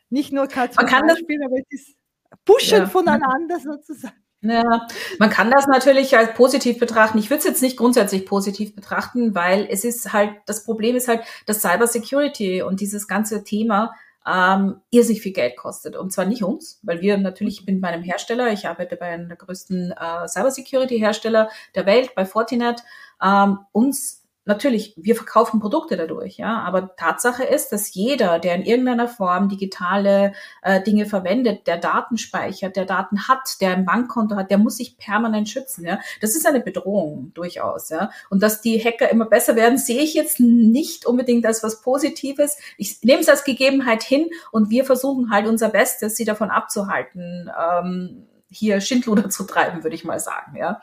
nicht 0.10 0.32
nur 0.32 0.48
Katz- 0.48 0.78
und 0.78 0.92
Maus-Spiel, 0.92 1.44
aber 1.44 1.58
es 1.58 1.66
ist 1.70 1.98
Pushen 2.46 2.88
voneinander 2.88 3.60
sozusagen. 3.60 4.23
Ja, 4.44 4.88
man 5.19 5.30
kann 5.30 5.50
das 5.50 5.68
natürlich 5.68 6.18
als 6.18 6.34
positiv 6.34 6.78
betrachten. 6.78 7.18
Ich 7.18 7.30
würde 7.30 7.40
es 7.40 7.45
jetzt 7.45 7.62
nicht 7.62 7.78
grundsätzlich 7.78 8.25
positiv 8.25 8.75
betrachten, 8.75 9.34
weil 9.36 9.66
es 9.69 9.86
ist 9.86 10.12
halt, 10.12 10.31
das 10.45 10.66
Problem 10.66 10.98
ist 10.98 11.07
halt, 11.07 11.22
dass 11.45 11.62
Cybersecurity 11.62 12.62
und 12.62 12.81
dieses 12.81 13.07
ganze 13.07 13.45
Thema 13.45 13.94
ähm, 14.28 14.81
irrsinnig 14.90 15.22
viel 15.22 15.31
Geld 15.31 15.56
kostet. 15.56 15.95
Und 15.95 16.12
zwar 16.12 16.25
nicht 16.25 16.44
uns, 16.44 16.80
weil 16.84 17.01
wir 17.01 17.18
natürlich, 17.18 17.62
ich 17.62 17.66
bin 17.66 17.80
bei 17.80 17.88
einem 17.88 18.04
Hersteller, 18.04 18.51
ich 18.51 18.68
arbeite 18.68 18.98
bei 18.98 19.07
einem 19.07 19.30
der 19.30 19.38
größten 19.38 19.92
äh, 19.92 20.28
Cybersecurity-Hersteller 20.28 21.50
der 21.75 21.86
Welt, 21.86 22.13
bei 22.13 22.25
Fortinet. 22.25 22.84
Ähm, 23.22 23.60
uns 23.72 24.23
natürlich, 24.45 24.94
wir 24.98 25.16
verkaufen 25.16 25.60
Produkte 25.60 25.95
dadurch, 25.95 26.38
ja, 26.38 26.60
aber 26.60 26.95
Tatsache 26.95 27.44
ist, 27.44 27.72
dass 27.72 27.94
jeder, 27.94 28.40
der 28.40 28.56
in 28.56 28.63
irgendeiner 28.63 29.07
Form 29.07 29.48
digitale 29.48 30.34
äh, 30.62 30.81
Dinge 30.81 31.06
verwendet, 31.06 31.66
der 31.68 31.78
Daten 31.78 32.18
speichert, 32.18 32.75
der 32.75 32.86
Daten 32.86 33.28
hat, 33.28 33.62
der 33.62 33.72
ein 33.72 33.86
Bankkonto 33.86 34.36
hat, 34.36 34.51
der 34.51 34.57
muss 34.57 34.78
sich 34.78 34.98
permanent 34.98 35.48
schützen, 35.48 35.86
ja. 35.86 36.00
Das 36.22 36.36
ist 36.36 36.45
eine 36.45 36.60
Bedrohung 36.60 37.31
durchaus, 37.34 37.90
ja. 37.90 38.12
Und 38.30 38.44
dass 38.44 38.62
die 38.62 38.84
Hacker 38.84 39.10
immer 39.10 39.25
besser 39.25 39.56
werden, 39.56 39.78
sehe 39.78 40.01
ich 40.01 40.13
jetzt 40.13 40.40
nicht 40.40 41.06
unbedingt 41.06 41.45
als 41.45 41.63
was 41.63 41.81
Positives. 41.81 42.57
Ich 42.78 43.01
nehme 43.04 43.22
es 43.22 43.30
als 43.30 43.45
Gegebenheit 43.45 44.04
hin 44.04 44.30
und 44.51 44.69
wir 44.69 44.84
versuchen 44.84 45.31
halt 45.31 45.48
unser 45.48 45.69
Bestes, 45.69 46.16
sie 46.16 46.25
davon 46.25 46.50
abzuhalten, 46.50 47.50
ähm, 47.57 48.28
hier 48.50 48.81
Schindluder 48.81 49.30
zu 49.30 49.44
treiben, 49.45 49.84
würde 49.84 49.95
ich 49.95 50.04
mal 50.04 50.19
sagen, 50.19 50.57
ja. 50.57 50.81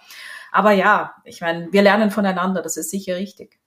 Aber 0.52 0.72
ja, 0.72 1.14
ich 1.24 1.40
meine, 1.40 1.72
wir 1.72 1.82
lernen 1.82 2.10
voneinander, 2.10 2.62
das 2.62 2.76
ist 2.76 2.90
sicher 2.90 3.16
richtig. 3.16 3.58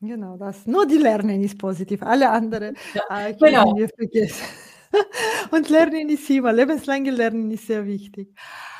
Genau, 0.00 0.36
das. 0.36 0.66
Nur 0.66 0.86
die 0.86 0.98
Lernen 0.98 1.42
ist 1.42 1.58
positiv, 1.58 2.02
alle 2.02 2.30
anderen 2.30 2.76
ja, 2.94 3.28
äh, 3.28 3.34
genau. 3.34 3.74
wir 3.76 3.88
vergessen. 3.88 4.44
Und 5.50 5.68
Lernen 5.68 6.08
ist 6.08 6.28
immer, 6.30 6.52
lebenslange 6.52 7.10
Lernen 7.10 7.50
ist 7.50 7.66
sehr 7.66 7.86
wichtig. 7.86 8.32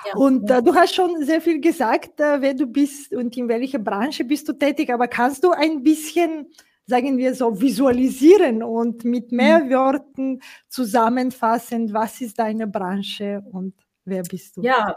Ja, 0.06 0.14
und 0.14 0.48
äh, 0.50 0.62
du 0.62 0.74
hast 0.74 0.94
schon 0.94 1.24
sehr 1.24 1.40
viel 1.40 1.60
gesagt, 1.60 2.20
äh, 2.20 2.40
wer 2.40 2.54
du 2.54 2.66
bist 2.66 3.12
und 3.12 3.36
in 3.36 3.48
welcher 3.48 3.80
Branche 3.80 4.24
bist 4.24 4.48
du 4.48 4.52
tätig, 4.52 4.92
aber 4.92 5.08
kannst 5.08 5.42
du 5.42 5.50
ein 5.50 5.82
bisschen, 5.82 6.46
sagen 6.86 7.18
wir 7.18 7.34
so, 7.34 7.60
visualisieren 7.60 8.62
und 8.62 9.04
mit 9.04 9.32
mehr 9.32 9.64
mhm. 9.64 9.70
Worten 9.70 10.40
zusammenfassen, 10.68 11.92
was 11.92 12.20
ist 12.20 12.38
deine 12.38 12.68
Branche 12.68 13.42
und 13.50 13.74
wer 14.04 14.22
bist 14.22 14.56
du? 14.56 14.62
Ja, 14.62 14.94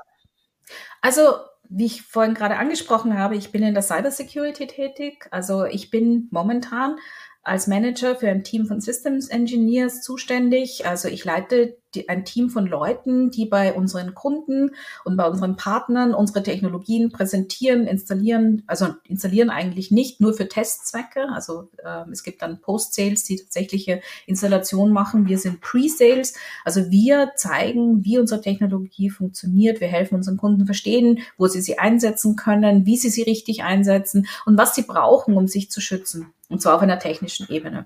also 1.01 1.21
wie 1.69 1.85
ich 1.85 2.01
vorhin 2.01 2.33
gerade 2.33 2.57
angesprochen 2.57 3.17
habe, 3.17 3.35
ich 3.35 3.51
bin 3.51 3.63
in 3.63 3.73
der 3.73 3.83
Cybersecurity 3.83 4.67
tätig. 4.67 5.27
Also 5.31 5.65
ich 5.65 5.91
bin 5.91 6.27
momentan 6.31 6.97
als 7.43 7.67
Manager 7.67 8.15
für 8.15 8.29
ein 8.29 8.43
Team 8.43 8.65
von 8.65 8.81
Systems 8.81 9.29
Engineers 9.29 10.01
zuständig. 10.01 10.85
Also 10.85 11.07
ich 11.07 11.23
leite 11.25 11.77
die, 11.95 12.09
ein 12.09 12.25
Team 12.25 12.49
von 12.49 12.67
Leuten, 12.67 13.31
die 13.31 13.45
bei 13.45 13.73
unseren 13.73 14.13
Kunden 14.13 14.71
und 15.03 15.17
bei 15.17 15.27
unseren 15.27 15.55
Partnern 15.55 16.13
unsere 16.13 16.43
Technologien 16.43 17.11
präsentieren, 17.11 17.87
installieren, 17.87 18.63
also 18.67 18.87
installieren 19.03 19.49
eigentlich 19.49 19.91
nicht 19.91 20.21
nur 20.21 20.33
für 20.33 20.47
Testzwecke. 20.47 21.27
Also 21.33 21.69
äh, 21.83 22.09
es 22.11 22.23
gibt 22.23 22.41
dann 22.41 22.61
Post-Sales, 22.61 23.23
die 23.23 23.37
tatsächliche 23.37 24.01
Installation 24.27 24.91
machen. 24.91 25.27
Wir 25.27 25.37
sind 25.37 25.61
Pre-Sales. 25.61 26.35
Also 26.63 26.91
wir 26.91 27.31
zeigen, 27.35 28.05
wie 28.05 28.19
unsere 28.19 28.41
Technologie 28.41 29.09
funktioniert. 29.09 29.81
Wir 29.81 29.87
helfen 29.87 30.15
unseren 30.15 30.37
Kunden 30.37 30.65
verstehen, 30.65 31.19
wo 31.37 31.47
sie 31.47 31.61
sie 31.61 31.79
einsetzen 31.79 32.35
können, 32.35 32.85
wie 32.85 32.97
sie 32.97 33.09
sie 33.09 33.23
richtig 33.23 33.63
einsetzen 33.63 34.27
und 34.45 34.57
was 34.57 34.75
sie 34.75 34.83
brauchen, 34.83 35.35
um 35.35 35.47
sich 35.47 35.71
zu 35.71 35.81
schützen. 35.81 36.33
Und 36.49 36.61
zwar 36.61 36.75
auf 36.75 36.81
einer 36.81 36.99
technischen 36.99 37.47
Ebene. 37.49 37.85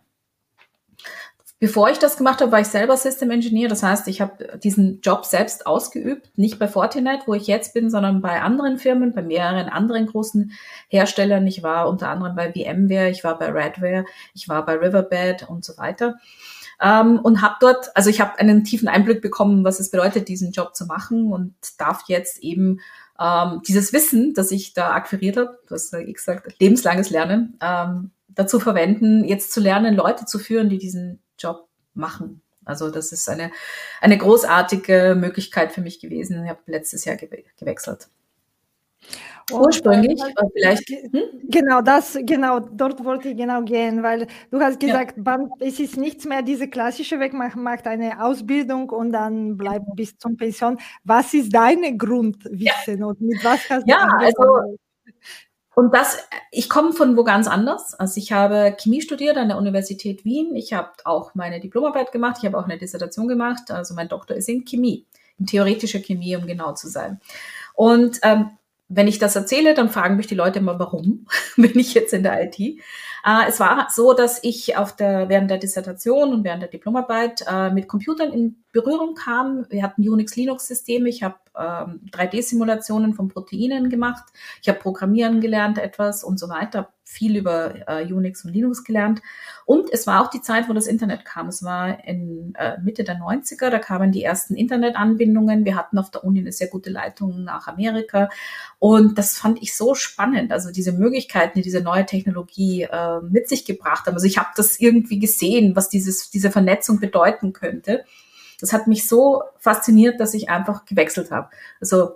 Bevor 1.64 1.90
ich 1.90 1.98
das 1.98 2.18
gemacht 2.18 2.42
habe, 2.42 2.52
war 2.52 2.60
ich 2.60 2.68
selber 2.68 2.98
System 2.98 3.32
Engineer. 3.32 3.70
Das 3.70 3.84
heißt, 3.84 4.10
ich 4.10 4.20
habe 4.20 4.60
diesen 4.62 5.00
Job 5.00 5.24
selbst 5.24 5.66
ausgeübt, 5.66 6.38
nicht 6.38 6.60
bei 6.60 6.68
Fortinet, 6.68 7.22
wo 7.26 7.36
ich 7.36 7.48
jetzt 7.48 7.74
bin, 7.74 7.90
sondern 7.90 8.22
bei 8.22 8.42
anderen 8.42 8.78
Firmen, 8.78 9.14
bei 9.14 9.22
mehreren 9.22 9.70
anderen 9.70 10.08
großen 10.08 10.52
Herstellern. 10.90 11.48
Ich 11.48 11.64
war 11.64 11.88
unter 11.88 12.10
anderem 12.10 12.36
bei 12.36 12.52
VMware, 12.52 13.10
ich 13.12 13.24
war 13.24 13.40
bei 13.40 13.48
Radware, 13.48 14.04
ich 14.34 14.50
war 14.50 14.66
bei 14.66 14.74
Riverbed 14.74 15.48
und 15.48 15.64
so 15.64 15.78
weiter. 15.78 16.16
Ähm, 16.82 17.20
und 17.20 17.42
habe 17.42 17.56
dort, 17.62 17.96
also 17.96 18.10
ich 18.10 18.20
habe 18.20 18.38
einen 18.40 18.66
tiefen 18.66 18.90
Einblick 18.90 19.22
bekommen, 19.22 19.64
was 19.64 19.80
es 19.80 19.90
bedeutet, 19.90 20.28
diesen 20.28 20.52
Job 20.52 20.76
zu 20.76 20.86
machen 20.86 21.32
und 21.32 21.54
darf 21.78 22.04
jetzt 22.08 22.44
eben 22.44 22.82
ähm, 23.18 23.62
dieses 23.66 23.94
Wissen, 23.94 24.34
das 24.34 24.52
ich 24.52 24.74
da 24.74 24.92
akquiriert 24.92 25.38
habe, 25.38 25.58
das 25.70 25.94
wie 25.94 26.12
gesagt 26.12 26.60
lebenslanges 26.60 27.10
Lernen, 27.10 27.58
ähm, 27.62 28.12
dazu 28.28 28.60
verwenden, 28.60 29.24
jetzt 29.24 29.54
zu 29.54 29.62
lernen, 29.62 29.96
Leute 29.96 30.26
zu 30.26 30.40
führen, 30.40 30.68
die 30.68 30.78
diesen 30.78 31.23
Job 31.44 31.68
machen. 31.94 32.42
Also 32.66 32.90
das 32.90 33.12
ist 33.12 33.28
eine, 33.30 33.52
eine 34.02 34.18
großartige 34.18 35.16
Möglichkeit 35.18 35.74
für 35.74 35.82
mich 35.82 36.00
gewesen. 36.00 36.44
Ich 36.44 36.50
habe 36.50 36.62
letztes 36.68 37.06
Jahr 37.06 37.18
gewe 37.18 37.44
gewechselt. 37.58 38.08
Ursprünglich, 39.52 40.22
äh, 40.22 40.46
vielleicht. 40.54 40.90
Hm? 40.90 41.24
Genau, 41.50 41.82
das, 41.82 42.18
genau, 42.22 42.60
dort 42.60 43.04
wollte 43.04 43.30
ich 43.30 43.38
genau 43.38 43.62
gehen, 43.64 44.02
weil 44.02 44.28
du 44.50 44.60
hast 44.62 44.80
gesagt, 44.80 45.18
ja. 45.18 45.50
es 45.60 45.80
ist 45.80 45.98
nichts 45.98 46.26
mehr 46.26 46.42
diese 46.42 46.70
klassische 46.70 47.20
Weg, 47.20 47.34
man 47.34 47.52
macht 47.56 47.86
eine 47.86 48.24
Ausbildung 48.24 48.90
und 48.90 49.12
dann 49.12 49.58
bleibt 49.58 49.86
bis 49.96 50.18
zum 50.18 50.38
Pension. 50.38 50.80
Was 51.04 51.34
ist 51.34 51.54
deine 51.54 51.98
Grundwissen 51.98 53.00
ja. 53.00 53.06
und 53.06 53.20
mit 53.20 53.44
was 53.44 53.70
hast 53.70 53.86
ja, 53.86 54.08
du 54.08 54.26
also 54.26 54.78
und 55.76 55.94
das, 55.94 56.18
ich 56.52 56.70
komme 56.70 56.94
von 56.94 57.18
wo 57.18 57.24
ganz 57.24 57.48
anders. 57.48 57.94
Also 57.96 58.20
ich 58.20 58.32
habe 58.32 58.76
Chemie 58.80 59.02
studiert 59.02 59.38
an 59.38 59.48
der 59.48 59.58
Universität 59.58 60.24
Wien. 60.24 60.56
Ich 60.56 60.74
habe 60.74 60.92
auch 61.04 61.34
meine 61.34 61.60
Diplomarbeit 61.60 62.12
gemacht. 62.12 62.38
Ich 62.40 62.46
habe 62.46 62.58
auch 62.58 62.66
eine 62.66 62.78
Dissertation 62.78 63.28
gemacht. 63.28 63.72
Also 63.72 63.96
mein 63.96 64.08
Doktor 64.08 64.36
ist 64.36 64.50
in 64.50 64.66
Chemie, 64.66 65.08
in 65.40 65.48
theoretischer 65.48 66.00
Chemie, 66.00 66.36
um 66.36 66.46
genau 66.46 66.74
zu 66.74 66.88
sein. 66.90 67.20
Und 67.74 68.20
ähm, 68.22 68.52
wenn 68.96 69.08
ich 69.08 69.20
das 69.20 69.36
erzähle, 69.36 69.74
dann 69.74 69.90
fragen 69.90 70.16
mich 70.16 70.28
die 70.28 70.36
Leute 70.36 70.60
immer, 70.60 70.80
warum 70.80 71.28
bin 71.58 71.78
ich 71.78 71.94
jetzt 71.94 72.14
in 72.14 72.24
der 72.24 72.44
IT? 72.44 72.60
Äh, 72.60 73.48
es 73.48 73.60
war 73.60 73.88
so, 73.90 74.14
dass 74.14 74.44
ich 74.44 74.78
auf 74.78 74.96
der, 74.96 75.30
während 75.30 75.50
der 75.50 75.58
Dissertation 75.58 76.34
und 76.34 76.44
während 76.44 76.62
der 76.62 76.70
Diplomarbeit 76.70 77.44
äh, 77.48 77.72
mit 77.72 77.88
Computern 77.88 78.32
in 78.32 78.64
Berührung 78.72 79.16
kam. 79.16 79.66
Wir 79.70 79.84
hatten 79.84 80.08
Unix-Linux-Systeme. 80.08 81.10
Ich 81.10 81.24
habe 81.24 81.36
ähm, 81.58 82.02
3D-Simulationen 82.12 83.14
von 83.14 83.30
Proteinen 83.30 83.90
gemacht. 83.90 84.24
Ich 84.62 84.70
habe 84.70 84.80
Programmieren 84.80 85.42
gelernt 85.42 85.78
etwas 85.78 86.24
und 86.24 86.40
so 86.40 86.50
weiter. 86.50 86.93
Viel 87.06 87.38
über 87.38 87.88
äh, 87.88 88.12
Unix 88.12 88.46
und 88.46 88.54
Linux 88.54 88.84
gelernt. 88.84 89.22
Und 89.66 89.92
es 89.92 90.08
war 90.08 90.24
auch 90.24 90.30
die 90.30 90.42
Zeit, 90.42 90.70
wo 90.70 90.74
das 90.74 90.88
Internet 90.88 91.26
kam. 91.26 91.48
Es 91.48 91.64
war 91.64 92.06
in 92.08 92.54
äh, 92.58 92.80
Mitte 92.82 93.04
der 93.04 93.18
90er. 93.18 93.70
Da 93.70 93.80
kamen 93.80 94.12
die 94.12 94.24
ersten 94.24 94.56
Internetanbindungen. 94.56 95.66
Wir 95.66 95.76
hatten 95.76 95.98
auf 95.98 96.12
der 96.12 96.24
Uni 96.24 96.40
eine 96.40 96.52
sehr 96.52 96.68
gute 96.68 96.90
Leitung 96.90 97.44
nach 97.44 97.68
Amerika. 97.68 98.30
Und 98.80 99.18
das 99.18 99.38
fand 99.38 99.62
ich 99.62 99.76
so 99.76 99.96
spannend. 99.96 100.52
Also 100.52 100.72
diese 100.72 100.94
Möglichkeiten, 100.94 101.60
die 101.60 101.64
diese 101.64 101.82
neue 101.82 102.06
Technologie 102.06 102.84
äh, 102.84 103.20
mit 103.22 103.50
sich 103.50 103.66
gebracht 103.66 104.08
haben. 104.08 104.16
Also 104.16 104.28
ich 104.28 104.38
habe 104.38 104.50
das 104.56 104.80
irgendwie 104.80 105.20
gesehen, 105.20 105.76
was 105.76 105.90
dieses, 105.90 106.30
diese 106.30 106.52
Vernetzung 106.52 107.00
bedeuten 107.00 107.54
könnte. 107.54 108.06
Das 108.60 108.72
hat 108.72 108.88
mich 108.88 109.10
so 109.10 109.44
fasziniert, 109.58 110.20
dass 110.22 110.34
ich 110.34 110.50
einfach 110.50 110.86
gewechselt 110.86 111.32
habe. 111.32 111.50
Also 111.82 112.16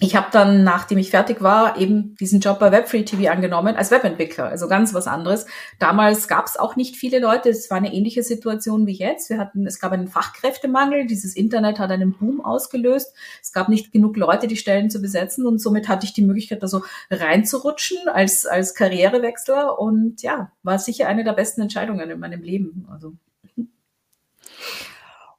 ich 0.00 0.16
habe 0.16 0.26
dann, 0.32 0.64
nachdem 0.64 0.98
ich 0.98 1.10
fertig 1.10 1.40
war, 1.40 1.78
eben 1.78 2.16
diesen 2.16 2.40
Job 2.40 2.58
bei 2.58 2.72
Webfree 2.72 3.04
TV 3.04 3.30
angenommen 3.30 3.76
als 3.76 3.92
Webentwickler, 3.92 4.46
also 4.46 4.66
ganz 4.66 4.92
was 4.92 5.06
anderes. 5.06 5.46
Damals 5.78 6.26
gab 6.26 6.46
es 6.46 6.56
auch 6.56 6.74
nicht 6.74 6.96
viele 6.96 7.20
Leute, 7.20 7.48
es 7.50 7.70
war 7.70 7.76
eine 7.76 7.94
ähnliche 7.94 8.24
Situation 8.24 8.88
wie 8.88 8.94
jetzt. 8.94 9.30
Wir 9.30 9.38
hatten, 9.38 9.64
es 9.68 9.78
gab 9.78 9.92
einen 9.92 10.08
Fachkräftemangel, 10.08 11.06
dieses 11.06 11.36
Internet 11.36 11.78
hat 11.78 11.92
einen 11.92 12.12
Boom 12.12 12.44
ausgelöst. 12.44 13.14
Es 13.40 13.52
gab 13.52 13.68
nicht 13.68 13.92
genug 13.92 14.16
Leute, 14.16 14.48
die 14.48 14.56
Stellen 14.56 14.90
zu 14.90 15.00
besetzen 15.00 15.46
und 15.46 15.60
somit 15.60 15.88
hatte 15.88 16.06
ich 16.06 16.12
die 16.12 16.22
Möglichkeit, 16.22 16.64
da 16.64 16.66
so 16.66 16.82
reinzurutschen 17.08 18.08
als, 18.08 18.46
als 18.46 18.74
Karrierewechsler 18.74 19.78
und 19.78 20.22
ja, 20.22 20.50
war 20.64 20.80
sicher 20.80 21.06
eine 21.06 21.22
der 21.22 21.34
besten 21.34 21.60
Entscheidungen 21.60 22.10
in 22.10 22.18
meinem 22.18 22.42
Leben. 22.42 22.88
Also. 22.90 23.12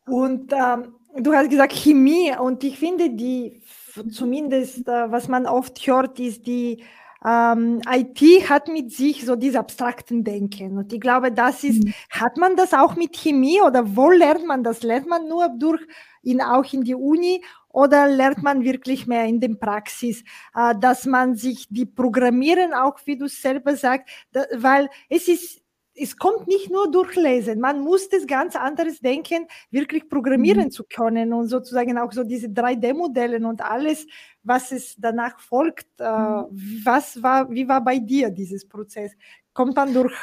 Und 0.06 0.54
ähm, 0.54 0.94
du 1.18 1.34
hast 1.34 1.50
gesagt 1.50 1.74
Chemie 1.74 2.34
und 2.40 2.64
ich 2.64 2.80
finde 2.80 3.10
die, 3.10 3.62
zumindest 4.10 4.88
äh, 4.88 5.12
was 5.12 5.28
man 5.28 5.46
oft 5.46 5.80
hört, 5.88 6.20
ist 6.20 6.46
die 6.48 6.84
ähm, 7.26 7.82
IT 7.90 8.50
hat 8.50 8.68
mit 8.68 8.92
sich 8.92 9.26
so 9.26 9.36
diese 9.36 9.60
abstrakten 9.60 10.24
Denken. 10.24 10.78
Und 10.78 10.94
ich 10.94 11.02
glaube, 11.02 11.32
das 11.32 11.64
ist, 11.64 11.84
mhm. 11.84 11.94
hat 12.12 12.38
man 12.38 12.56
das 12.56 12.74
auch 12.74 12.96
mit 12.96 13.16
Chemie 13.16 13.62
oder 13.62 13.96
wo 13.96 14.12
lernt 14.12 14.46
man 14.46 14.64
das? 14.64 14.84
Lernt 14.84 15.08
man 15.08 15.28
nur 15.28 15.50
durch 15.50 15.82
in, 16.22 16.42
auch 16.42 16.72
in 16.72 16.84
die 16.84 16.94
Uni 16.94 17.44
oder 17.70 18.08
lernt 18.08 18.44
man 18.44 18.64
wirklich 18.64 19.08
mehr 19.08 19.26
in 19.26 19.40
der 19.40 19.56
Praxis, 19.56 20.24
äh, 20.56 20.76
dass 20.80 21.06
man 21.06 21.36
sich 21.36 21.68
die 21.70 21.88
Programmieren 21.88 22.74
auch, 22.74 23.00
wie 23.06 23.18
du 23.18 23.28
selber 23.28 23.76
sagst, 23.76 24.08
da, 24.32 24.46
weil 24.54 24.90
es 25.10 25.28
ist 25.28 25.62
es 25.98 26.18
kommt 26.18 26.48
nicht 26.48 26.70
nur 26.70 26.92
durch 26.92 27.16
Lesen, 27.16 27.60
man 27.60 27.80
muss 27.80 28.10
das 28.10 28.28
ganz 28.28 28.56
anderes 28.56 29.00
denken, 29.00 29.48
wirklich 29.72 30.10
programmieren 30.10 30.66
mhm. 30.66 30.72
zu 30.72 30.84
können 30.84 31.34
und 31.34 31.48
sozusagen 31.48 31.98
auch 31.98 32.12
so 32.12 32.24
diese 32.24 32.48
3D-Modelle 32.48 33.46
und 33.48 33.62
alles, 33.62 34.06
was 34.44 34.72
es 34.72 34.96
danach 34.98 35.40
folgt. 35.40 35.88
Äh, 36.00 36.06
mhm. 36.06 36.82
was 36.84 37.22
war, 37.24 37.50
wie 37.50 37.68
war 37.68 37.84
bei 37.84 38.00
dir 38.00 38.30
dieses 38.30 38.68
Prozess? 38.68 39.14
Kommt 39.54 39.76
man 39.76 39.94
durch 39.94 40.14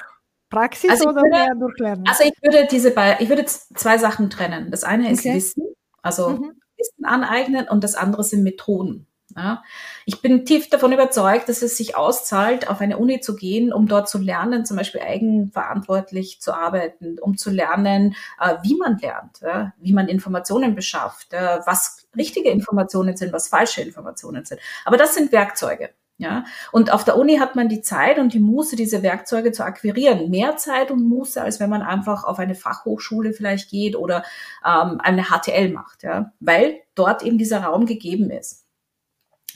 Praxis 0.50 0.90
also 0.90 1.08
oder 1.08 1.22
würde, 1.22 1.30
mehr 1.30 1.54
durch 1.54 1.78
Lernen? 1.78 2.04
Also 2.06 2.24
ich 2.24 2.34
würde 2.42 2.68
diese, 2.70 2.94
ich 3.18 3.28
würde 3.28 3.46
zwei 3.46 3.98
Sachen 3.98 4.28
trennen. 4.28 4.70
Das 4.70 4.84
eine 4.84 5.10
ist 5.10 5.20
okay. 5.20 5.34
Wissen, 5.34 5.64
also 6.02 6.30
mhm. 6.30 6.52
Wissen 6.76 7.04
aneignen 7.04 7.68
und 7.68 7.82
das 7.82 7.94
andere 7.94 8.24
sind 8.24 8.42
Methoden. 8.42 9.06
Ja. 9.36 9.62
Ich 10.04 10.20
bin 10.20 10.44
tief 10.44 10.68
davon 10.70 10.92
überzeugt, 10.92 11.48
dass 11.48 11.62
es 11.62 11.76
sich 11.76 11.96
auszahlt, 11.96 12.68
auf 12.68 12.80
eine 12.80 12.98
Uni 12.98 13.20
zu 13.20 13.36
gehen, 13.36 13.72
um 13.72 13.86
dort 13.86 14.08
zu 14.08 14.18
lernen, 14.18 14.64
zum 14.64 14.76
Beispiel 14.76 15.00
eigenverantwortlich 15.00 16.40
zu 16.40 16.54
arbeiten, 16.54 17.18
um 17.20 17.36
zu 17.36 17.50
lernen, 17.50 18.14
äh, 18.40 18.56
wie 18.62 18.76
man 18.76 18.98
lernt, 18.98 19.40
wie 19.78 19.92
man 19.92 20.08
Informationen 20.08 20.74
beschafft, 20.74 21.32
äh, 21.32 21.60
was 21.64 22.06
richtige 22.16 22.50
Informationen 22.50 23.16
sind, 23.16 23.32
was 23.32 23.48
falsche 23.48 23.82
Informationen 23.82 24.44
sind. 24.44 24.60
Aber 24.84 24.96
das 24.96 25.14
sind 25.14 25.32
Werkzeuge. 25.32 25.90
Ja, 26.18 26.44
und 26.70 26.92
auf 26.92 27.02
der 27.02 27.16
Uni 27.16 27.38
hat 27.38 27.56
man 27.56 27.68
die 27.68 27.80
Zeit 27.80 28.18
und 28.18 28.32
die 28.32 28.38
Muße, 28.38 28.76
diese 28.76 29.02
Werkzeuge 29.02 29.50
zu 29.50 29.64
akquirieren. 29.64 30.30
Mehr 30.30 30.56
Zeit 30.56 30.92
und 30.92 31.02
Muße, 31.08 31.42
als 31.42 31.58
wenn 31.58 31.70
man 31.70 31.82
einfach 31.82 32.22
auf 32.22 32.38
eine 32.38 32.54
Fachhochschule 32.54 33.32
vielleicht 33.32 33.70
geht 33.70 33.96
oder 33.96 34.22
ähm, 34.64 35.00
eine 35.02 35.24
HTL 35.24 35.70
macht, 35.70 36.04
ja, 36.04 36.30
weil 36.38 36.76
dort 36.94 37.24
eben 37.24 37.38
dieser 37.38 37.64
Raum 37.64 37.86
gegeben 37.86 38.30
ist. 38.30 38.61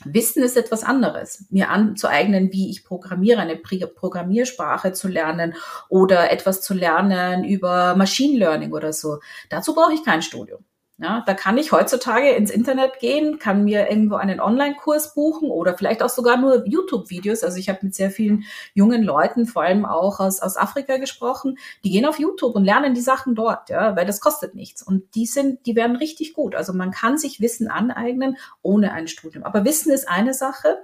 Wissen 0.05 0.43
ist 0.43 0.57
etwas 0.57 0.85
anderes. 0.85 1.47
Mir 1.51 1.71
anzueignen, 1.71 2.53
wie 2.53 2.71
ich 2.71 2.85
programmiere, 2.85 3.41
eine 3.41 3.57
Programmiersprache 3.57 4.93
zu 4.93 5.09
lernen 5.09 5.55
oder 5.89 6.31
etwas 6.31 6.61
zu 6.61 6.75
lernen 6.75 7.45
über 7.45 7.97
Machine 7.97 8.39
Learning 8.39 8.73
oder 8.73 8.93
so. 8.93 9.21
Dazu 9.49 9.75
brauche 9.75 9.95
ich 9.95 10.05
kein 10.05 10.23
Studium. 10.23 10.65
Ja, 10.99 11.23
da 11.27 11.35
kann 11.35 11.59
ich 11.59 11.73
heutzutage 11.73 12.31
ins 12.31 12.51
Internet 12.51 13.01
gehen, 13.01 13.39
kann 13.39 13.65
mir 13.65 13.91
irgendwo 13.91 14.15
einen 14.15 14.41
Online-Kurs 14.41 15.13
buchen 15.13 15.51
oder 15.51 15.77
vielleicht 15.77 16.03
auch 16.03 16.09
sogar 16.09 16.39
nur 16.39 16.67
YouTube-Videos. 16.67 17.45
Also 17.45 17.59
ich 17.59 17.69
habe 17.69 17.81
mit 17.83 17.95
sehr 17.95 18.11
vielen 18.11 18.45
jungen 18.73 19.03
Leuten, 19.03 19.45
vor 19.45 19.63
allem 19.63 19.85
auch 19.85 20.21
aus, 20.21 20.41
aus 20.41 20.57
Afrika 20.57 20.97
gesprochen, 20.97 21.59
die 21.85 21.91
gehen 21.91 22.07
auf 22.07 22.19
YouTube 22.19 22.55
und 22.55 22.65
lernen 22.65 22.95
die 22.95 23.03
Sachen 23.03 23.35
dort, 23.35 23.69
ja, 23.69 23.95
weil 23.95 24.07
das 24.07 24.23
kostet 24.23 24.55
nichts. 24.55 24.83
Und 24.83 25.15
die 25.15 25.27
sind, 25.27 25.67
die 25.67 25.77
werden 25.77 25.97
richtig 25.97 26.33
gut. 26.33 26.55
Also 26.55 26.73
man 26.73 26.93
kann 26.93 27.19
sich 27.19 27.43
Wissen 27.43 27.69
aneignen 27.69 28.39
ohne 28.63 28.95
ein 28.95 29.07
Studium. 29.07 29.45
Aber 29.45 29.67
Wissen 29.67 29.93
ist 29.93 30.09
eine 30.09 30.33
Sache 30.33 30.79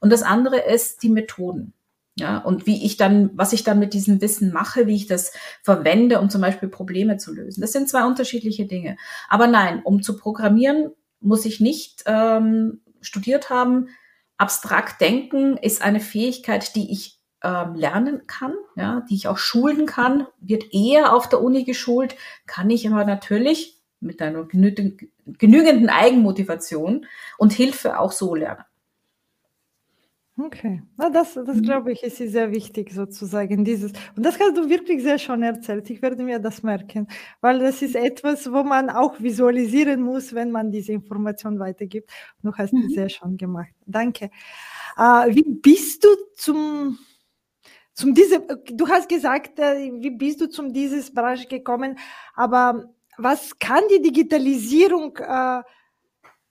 und 0.00 0.10
das 0.10 0.22
andere 0.22 0.58
ist 0.58 1.02
die 1.02 1.10
Methoden. 1.10 1.74
Ja, 2.16 2.38
und 2.38 2.66
wie 2.66 2.84
ich 2.84 2.96
dann, 2.96 3.30
was 3.34 3.52
ich 3.52 3.62
dann 3.62 3.78
mit 3.78 3.94
diesem 3.94 4.20
Wissen 4.20 4.52
mache, 4.52 4.86
wie 4.86 4.96
ich 4.96 5.06
das 5.06 5.32
verwende, 5.62 6.20
um 6.20 6.28
zum 6.28 6.40
Beispiel 6.40 6.68
Probleme 6.68 7.16
zu 7.16 7.32
lösen. 7.32 7.60
Das 7.60 7.72
sind 7.72 7.88
zwei 7.88 8.04
unterschiedliche 8.04 8.66
Dinge. 8.66 8.96
Aber 9.28 9.46
nein, 9.46 9.80
um 9.84 10.02
zu 10.02 10.16
programmieren, 10.16 10.90
muss 11.20 11.44
ich 11.44 11.60
nicht 11.60 12.02
ähm, 12.06 12.80
studiert 13.00 13.48
haben. 13.48 13.88
Abstrakt 14.36 15.00
denken 15.00 15.56
ist 15.56 15.82
eine 15.82 16.00
Fähigkeit, 16.00 16.74
die 16.74 16.92
ich 16.92 17.20
ähm, 17.42 17.74
lernen 17.74 18.26
kann, 18.26 18.54
ja, 18.76 19.02
die 19.08 19.14
ich 19.14 19.28
auch 19.28 19.38
schulen 19.38 19.86
kann, 19.86 20.26
wird 20.40 20.74
eher 20.74 21.14
auf 21.14 21.28
der 21.28 21.40
Uni 21.40 21.64
geschult, 21.64 22.16
kann 22.46 22.68
ich 22.68 22.86
aber 22.86 23.04
natürlich 23.04 23.80
mit 24.00 24.20
einer 24.20 24.44
genügenden 24.44 25.88
Eigenmotivation 25.88 27.06
und 27.38 27.52
Hilfe 27.52 27.98
auch 27.98 28.12
so 28.12 28.34
lernen. 28.34 28.64
Okay, 30.42 30.82
Na, 30.96 31.10
das, 31.10 31.34
das 31.34 31.56
mhm. 31.56 31.62
glaube 31.62 31.92
ich, 31.92 32.02
ist 32.02 32.16
sehr 32.16 32.50
wichtig 32.52 32.92
sozusagen. 32.92 33.64
Dieses. 33.64 33.92
Und 34.16 34.24
das 34.24 34.38
hast 34.38 34.56
du 34.56 34.68
wirklich 34.68 35.02
sehr 35.02 35.18
schön 35.18 35.42
erzählt. 35.42 35.90
Ich 35.90 36.00
werde 36.00 36.22
mir 36.22 36.38
das 36.38 36.62
merken, 36.62 37.08
weil 37.40 37.58
das 37.58 37.82
ist 37.82 37.94
etwas, 37.94 38.50
wo 38.50 38.62
man 38.62 38.88
auch 38.90 39.20
visualisieren 39.20 40.00
muss, 40.02 40.34
wenn 40.34 40.50
man 40.50 40.70
diese 40.70 40.92
Information 40.92 41.58
weitergibt. 41.58 42.10
Du 42.42 42.52
hast 42.54 42.72
mhm. 42.72 42.88
sehr 42.88 43.08
schön 43.08 43.36
gemacht. 43.36 43.72
Danke. 43.86 44.30
Äh, 44.96 45.34
wie 45.34 45.42
bist 45.42 46.04
du 46.04 46.08
zum, 46.36 46.98
zum 47.92 48.14
diese, 48.14 48.40
du 48.72 48.88
hast 48.88 49.08
gesagt, 49.08 49.58
äh, 49.58 49.92
wie 50.00 50.10
bist 50.10 50.40
du 50.40 50.48
zum 50.48 50.72
dieses 50.72 51.12
Branche 51.12 51.48
gekommen, 51.48 51.98
aber 52.34 52.94
was 53.18 53.58
kann 53.58 53.82
die 53.90 54.00
Digitalisierung 54.00 55.16
äh, 55.18 55.62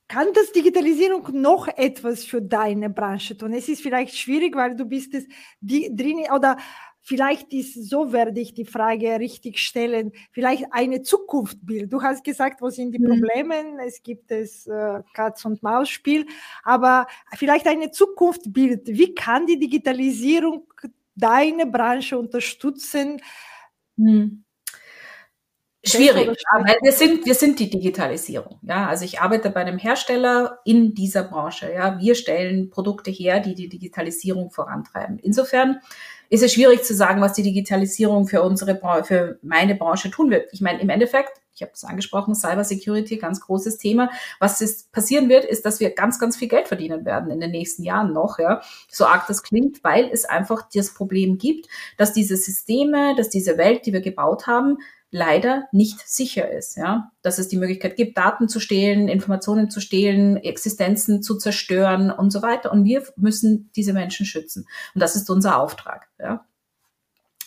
kann 0.10 0.34
das 0.34 0.52
Digitalisierung 0.52 1.40
noch 1.40 1.68
etwas 1.68 2.26
für 2.26 2.42
deine 2.42 2.90
Branche 2.90 3.38
tun? 3.38 3.54
Es 3.54 3.70
ist 3.70 3.82
vielleicht 3.82 4.18
schwierig, 4.18 4.56
weil 4.56 4.76
du 4.76 4.86
bist 4.86 5.14
es 5.14 5.26
die, 5.62 5.96
drin 5.96 6.26
oder 6.36 6.58
vielleicht 7.02 7.54
ist, 7.54 7.76
so 7.90 8.12
werde 8.12 8.42
ich 8.42 8.56
die 8.56 8.66
Frage 8.66 9.20
richtig 9.20 9.60
stellen, 9.60 10.12
vielleicht 10.32 10.66
eine 10.72 11.04
Zukunftsbild. 11.04 11.94
Du 11.94 12.02
hast 12.02 12.24
gesagt, 12.24 12.62
wo 12.62 12.70
sind 12.70 12.92
die 12.92 13.00
mhm. 13.00 13.08
Probleme? 13.08 13.56
Es 13.86 14.02
gibt 14.02 14.32
das 14.32 14.66
äh, 14.66 15.04
Katz- 15.14 15.46
und 15.46 15.62
Maus-Spiel, 15.62 16.26
aber 16.64 17.06
vielleicht 17.36 17.68
eine 17.68 17.92
Zukunftsbild. 17.92 18.88
Wie 18.88 19.14
kann 19.14 19.46
die 19.46 19.60
Digitalisierung 19.60 20.68
deine 21.16 21.68
Branche 21.68 22.18
unterstützen? 22.18 23.22
Mhm. 23.96 24.44
Schwierig, 25.82 26.28
ja, 26.28 26.66
weil 26.66 26.76
wir 26.82 26.92
sind, 26.92 27.26
wir 27.26 27.36
sind 27.36 27.58
die 27.58 27.70
Digitalisierung. 27.70 28.60
Ja, 28.64 28.88
also 28.88 29.06
ich 29.06 29.22
arbeite 29.22 29.50
bei 29.50 29.62
einem 29.62 29.78
Hersteller 29.78 30.60
in 30.66 30.94
dieser 30.94 31.24
Branche. 31.24 31.72
Ja, 31.74 31.98
wir 32.00 32.16
stellen 32.16 32.70
Produkte 32.70 33.12
her, 33.12 33.40
die 33.40 33.56
die 33.56 33.70
Digitalisierung 33.70 34.52
vorantreiben. 34.52 35.20
Insofern 35.20 35.80
ist 36.30 36.44
es 36.44 36.54
schwierig 36.54 36.84
zu 36.84 36.94
sagen, 36.94 37.22
was 37.22 37.34
die 37.34 37.44
Digitalisierung 37.44 38.28
für 38.28 38.44
unsere, 38.44 38.80
für 39.04 39.40
meine 39.42 39.76
Branche 39.76 40.12
tun 40.12 40.30
wird. 40.30 40.50
Ich 40.52 40.60
meine, 40.60 40.82
im 40.82 40.90
Endeffekt, 40.90 41.32
ich 41.56 41.62
habe 41.62 41.72
es 41.74 41.84
angesprochen, 41.86 42.36
Cybersecurity, 42.36 43.18
ganz 43.18 43.40
großes 43.40 43.78
Thema. 43.78 44.12
Was 44.40 44.62
ist, 44.62 44.92
passieren 44.92 45.30
wird, 45.30 45.46
ist, 45.46 45.66
dass 45.66 45.80
wir 45.80 45.92
ganz, 45.92 46.20
ganz 46.20 46.36
viel 46.36 46.50
Geld 46.50 46.68
verdienen 46.68 47.06
werden 47.06 47.32
in 47.32 47.40
den 47.40 47.52
nächsten 47.52 47.84
Jahren 47.84 48.12
noch. 48.12 48.38
Ja, 48.38 48.62
so 48.90 49.06
arg 49.06 49.28
das 49.28 49.44
klingt, 49.44 49.84
weil 49.84 50.10
es 50.12 50.26
einfach 50.26 50.68
das 50.74 50.94
Problem 50.94 51.38
gibt, 51.38 51.68
dass 51.98 52.14
diese 52.14 52.36
Systeme, 52.36 53.16
dass 53.16 53.30
diese 53.30 53.58
Welt, 53.58 53.86
die 53.86 53.94
wir 53.94 54.02
gebaut 54.02 54.46
haben, 54.46 54.78
leider 55.12 55.68
nicht 55.72 56.08
sicher 56.08 56.50
ist. 56.52 56.78
Ja? 56.78 57.12
Dass 57.22 57.40
es 57.40 57.48
die 57.48 57.58
Möglichkeit 57.58 57.96
gibt, 57.96 58.18
Daten 58.18 58.48
zu 58.48 58.60
stehlen, 58.60 59.08
Informationen 59.08 59.70
zu 59.70 59.82
stehlen, 59.82 60.38
Existenzen 60.38 61.24
zu 61.24 61.38
zerstören 61.38 62.12
und 62.12 62.32
so 62.32 62.42
weiter. 62.42 62.72
Und 62.72 62.86
wir 62.86 63.04
müssen 63.16 63.72
diese 63.76 63.94
Menschen 63.94 64.26
schützen. 64.26 64.68
Und 64.94 65.02
das 65.02 65.16
ist 65.16 65.30
unser 65.30 65.60
Auftrag. 65.60 66.08
Ja? 66.20 66.46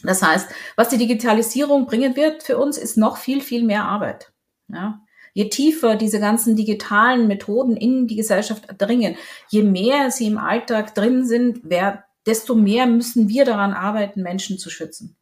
Das 0.03 0.23
heißt, 0.23 0.49
was 0.77 0.89
die 0.89 0.99
Digitalisierung 0.99 1.87
bringen 1.87 2.17
wird 2.17 2.43
für 2.43 2.59
uns, 2.59 2.79
ist 2.79 2.97
noch 2.97 3.17
viel, 3.17 3.41
viel 3.41 3.63
mehr 3.63 3.85
Arbeit. 3.85 4.33
Ja? 4.69 5.01
Je 5.35 5.49
tiefer 5.49 5.97
diese 5.97 6.21
ganzen 6.21 6.57
digitalen 6.57 7.27
Methoden 7.27 7.77
in 7.77 8.07
die 8.07 8.17
Gesellschaft 8.17 8.67
dringen, 8.79 9.17
je 9.49 9.63
mehr 9.63 10.11
sie 10.11 10.27
im 10.27 10.37
Alltag 10.37 10.95
drin 10.95 11.25
sind, 11.27 11.61
wer, 11.63 12.05
desto 12.27 12.55
mehr 12.55 12.87
müssen 12.87 13.29
wir 13.29 13.45
daran 13.45 13.73
arbeiten, 13.73 14.23
Menschen 14.23 14.59
zu 14.59 14.69
schützen. 14.69 15.17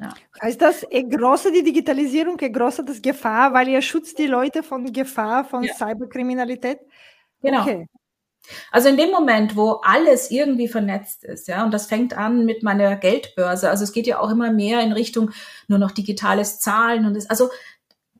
Ja. 0.00 0.14
Heißt 0.40 0.60
das, 0.60 0.86
je 0.90 1.02
größer 1.04 1.50
die 1.50 1.62
Digitalisierung, 1.62 2.38
je 2.40 2.50
größer 2.50 2.82
das 2.82 3.02
Gefahr, 3.02 3.52
weil 3.52 3.68
ihr 3.68 3.82
schützt 3.82 4.18
die 4.18 4.26
Leute 4.26 4.62
von 4.62 4.92
Gefahr 4.92 5.44
von 5.44 5.64
ja. 5.64 5.74
Cyberkriminalität? 5.74 6.80
Genau. 7.42 7.62
Okay. 7.62 7.86
Also 8.70 8.88
in 8.88 8.96
dem 8.96 9.10
Moment, 9.10 9.56
wo 9.56 9.72
alles 9.82 10.30
irgendwie 10.30 10.68
vernetzt 10.68 11.24
ist, 11.24 11.48
ja, 11.48 11.64
und 11.64 11.74
das 11.74 11.86
fängt 11.86 12.16
an 12.16 12.44
mit 12.44 12.62
meiner 12.62 12.96
Geldbörse, 12.96 13.68
also 13.68 13.84
es 13.84 13.92
geht 13.92 14.06
ja 14.06 14.20
auch 14.20 14.30
immer 14.30 14.52
mehr 14.52 14.80
in 14.80 14.92
Richtung 14.92 15.32
nur 15.66 15.78
noch 15.78 15.90
digitales 15.90 16.60
Zahlen 16.60 17.04
und 17.04 17.14
das, 17.14 17.28
also 17.28 17.50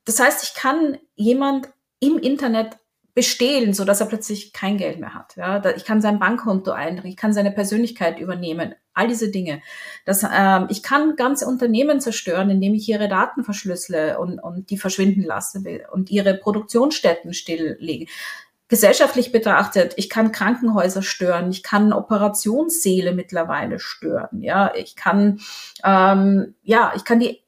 das 0.04 0.20
heißt, 0.20 0.42
ich 0.42 0.54
kann 0.54 0.98
jemand 1.14 1.68
im 2.00 2.18
Internet 2.18 2.78
bestehlen, 3.18 3.74
so 3.74 3.84
dass 3.84 4.00
er 4.00 4.06
plötzlich 4.06 4.52
kein 4.52 4.76
Geld 4.76 5.00
mehr 5.00 5.12
hat. 5.12 5.34
Ja, 5.34 5.60
ich 5.74 5.84
kann 5.84 6.00
sein 6.00 6.20
Bankkonto 6.20 6.70
einrichten, 6.70 7.10
ich 7.10 7.16
kann 7.16 7.32
seine 7.32 7.50
Persönlichkeit 7.50 8.20
übernehmen, 8.20 8.76
all 8.94 9.08
diese 9.08 9.32
Dinge. 9.32 9.60
Das, 10.04 10.22
ähm, 10.22 10.68
ich 10.70 10.84
kann 10.84 11.16
ganze 11.16 11.48
Unternehmen 11.48 12.00
zerstören, 12.00 12.48
indem 12.48 12.74
ich 12.74 12.88
ihre 12.88 13.08
Daten 13.08 13.42
verschlüssele 13.42 14.20
und, 14.20 14.38
und 14.38 14.70
die 14.70 14.78
verschwinden 14.78 15.24
lasse 15.24 15.60
und 15.90 16.10
ihre 16.12 16.34
Produktionsstätten 16.34 17.34
stilllege. 17.34 18.06
Gesellschaftlich 18.68 19.32
betrachtet, 19.32 19.94
ich 19.96 20.08
kann 20.08 20.30
Krankenhäuser 20.30 21.02
stören, 21.02 21.50
ich 21.50 21.64
kann 21.64 21.92
Operationssäle 21.92 23.14
mittlerweile 23.14 23.80
stören, 23.80 24.42
ja, 24.42 24.72
ich 24.76 24.94
kann, 24.94 25.40
ähm, 25.82 26.54
ja, 26.62 26.92
ich 26.94 27.04
kann 27.04 27.18
die 27.18 27.42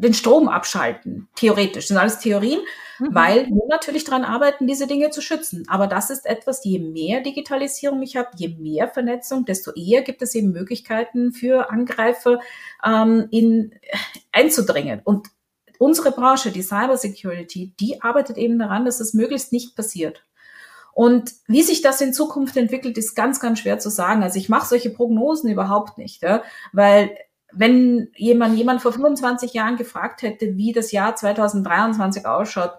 den 0.00 0.14
Strom 0.14 0.48
abschalten, 0.48 1.28
theoretisch. 1.36 1.84
Das 1.84 1.88
sind 1.88 1.98
alles 1.98 2.18
Theorien, 2.18 2.60
mhm. 2.98 3.08
weil 3.14 3.46
wir 3.46 3.68
natürlich 3.68 4.04
daran 4.04 4.24
arbeiten, 4.24 4.66
diese 4.66 4.86
Dinge 4.86 5.10
zu 5.10 5.20
schützen. 5.20 5.64
Aber 5.68 5.86
das 5.86 6.10
ist 6.10 6.26
etwas, 6.26 6.64
je 6.64 6.78
mehr 6.78 7.20
Digitalisierung 7.20 8.02
ich 8.02 8.16
habe, 8.16 8.30
je 8.36 8.48
mehr 8.48 8.88
Vernetzung, 8.88 9.44
desto 9.44 9.72
eher 9.72 10.02
gibt 10.02 10.22
es 10.22 10.34
eben 10.34 10.52
Möglichkeiten 10.52 11.32
für 11.32 11.70
Angreifer 11.70 12.40
ähm, 12.84 13.28
in, 13.30 13.74
einzudringen. 14.32 15.00
Und 15.04 15.28
unsere 15.78 16.12
Branche, 16.12 16.50
die 16.50 16.62
Cybersecurity, 16.62 17.74
die 17.78 18.02
arbeitet 18.02 18.38
eben 18.38 18.58
daran, 18.58 18.84
dass 18.84 19.00
es 19.00 19.14
möglichst 19.14 19.52
nicht 19.52 19.76
passiert. 19.76 20.24
Und 20.92 21.32
wie 21.46 21.62
sich 21.62 21.82
das 21.82 22.00
in 22.00 22.12
Zukunft 22.12 22.56
entwickelt, 22.56 22.98
ist 22.98 23.14
ganz, 23.14 23.40
ganz 23.40 23.60
schwer 23.60 23.78
zu 23.78 23.90
sagen. 23.90 24.22
Also 24.22 24.38
ich 24.38 24.48
mache 24.48 24.68
solche 24.68 24.90
Prognosen 24.90 25.50
überhaupt 25.50 25.98
nicht, 25.98 26.22
ja, 26.22 26.42
weil 26.72 27.16
wenn 27.52 28.08
jemand, 28.16 28.56
jemand 28.56 28.82
vor 28.82 28.92
25 28.92 29.52
Jahren 29.54 29.76
gefragt 29.76 30.22
hätte, 30.22 30.56
wie 30.56 30.72
das 30.72 30.92
Jahr 30.92 31.16
2023 31.16 32.26
ausschaut, 32.26 32.72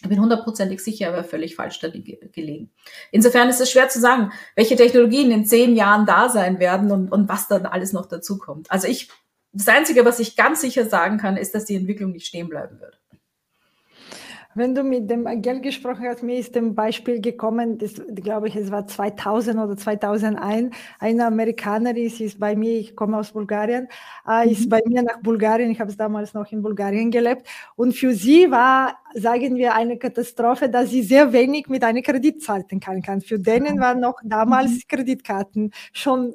ich 0.00 0.08
bin 0.08 0.20
hundertprozentig 0.20 0.80
sicher, 0.80 1.06
er 1.06 1.12
wäre 1.12 1.24
völlig 1.24 1.56
falsch 1.56 1.80
da 1.80 1.88
gelegen. 1.88 2.70
Insofern 3.10 3.48
ist 3.48 3.60
es 3.60 3.70
schwer 3.70 3.88
zu 3.88 3.98
sagen, 3.98 4.32
welche 4.54 4.76
Technologien 4.76 5.32
in 5.32 5.44
zehn 5.44 5.74
Jahren 5.74 6.06
da 6.06 6.28
sein 6.28 6.60
werden 6.60 6.92
und, 6.92 7.10
und 7.10 7.28
was 7.28 7.48
dann 7.48 7.66
alles 7.66 7.92
noch 7.92 8.06
dazukommt. 8.06 8.70
Also 8.70 8.86
ich, 8.86 9.10
das 9.52 9.66
Einzige, 9.66 10.04
was 10.04 10.20
ich 10.20 10.36
ganz 10.36 10.60
sicher 10.60 10.84
sagen 10.84 11.18
kann, 11.18 11.36
ist, 11.36 11.54
dass 11.54 11.64
die 11.64 11.74
Entwicklung 11.74 12.12
nicht 12.12 12.26
stehen 12.26 12.48
bleiben 12.48 12.78
wird. 12.80 13.00
Wenn 14.58 14.74
du 14.74 14.82
mit 14.82 15.08
dem 15.08 15.24
Geld 15.40 15.62
gesprochen 15.62 16.04
hast, 16.08 16.24
mir 16.24 16.36
ist 16.36 16.56
ein 16.56 16.74
Beispiel 16.74 17.20
gekommen, 17.20 17.78
das 17.78 17.94
glaube 18.16 18.48
ich, 18.48 18.56
es 18.56 18.72
war 18.72 18.88
2000 18.88 19.56
oder 19.56 19.76
2001. 19.76 20.74
Eine 20.98 21.26
Amerikanerin, 21.26 22.10
sie 22.10 22.24
ist 22.24 22.40
bei 22.40 22.56
mir, 22.56 22.76
ich 22.76 22.96
komme 22.96 23.18
aus 23.18 23.30
Bulgarien, 23.30 23.86
äh, 24.26 24.44
mhm. 24.44 24.50
ist 24.50 24.68
bei 24.68 24.80
mir 24.84 25.04
nach 25.04 25.20
Bulgarien, 25.22 25.70
ich 25.70 25.78
habe 25.78 25.94
damals 25.94 26.34
noch 26.34 26.50
in 26.50 26.60
Bulgarien 26.60 27.12
gelebt. 27.12 27.46
Und 27.76 27.94
für 27.94 28.12
sie 28.14 28.50
war, 28.50 28.98
sagen 29.14 29.54
wir, 29.54 29.76
eine 29.76 29.96
Katastrophe, 29.96 30.68
dass 30.68 30.90
sie 30.90 31.04
sehr 31.04 31.32
wenig 31.32 31.68
mit 31.68 31.84
einer 31.84 32.02
Kreditkarte 32.02 32.80
kann. 32.80 33.20
Für 33.20 33.38
denen 33.38 33.78
waren 33.78 34.00
noch 34.00 34.18
damals 34.24 34.72
mhm. 34.72 34.80
Kreditkarten 34.88 35.70
schon 35.92 36.34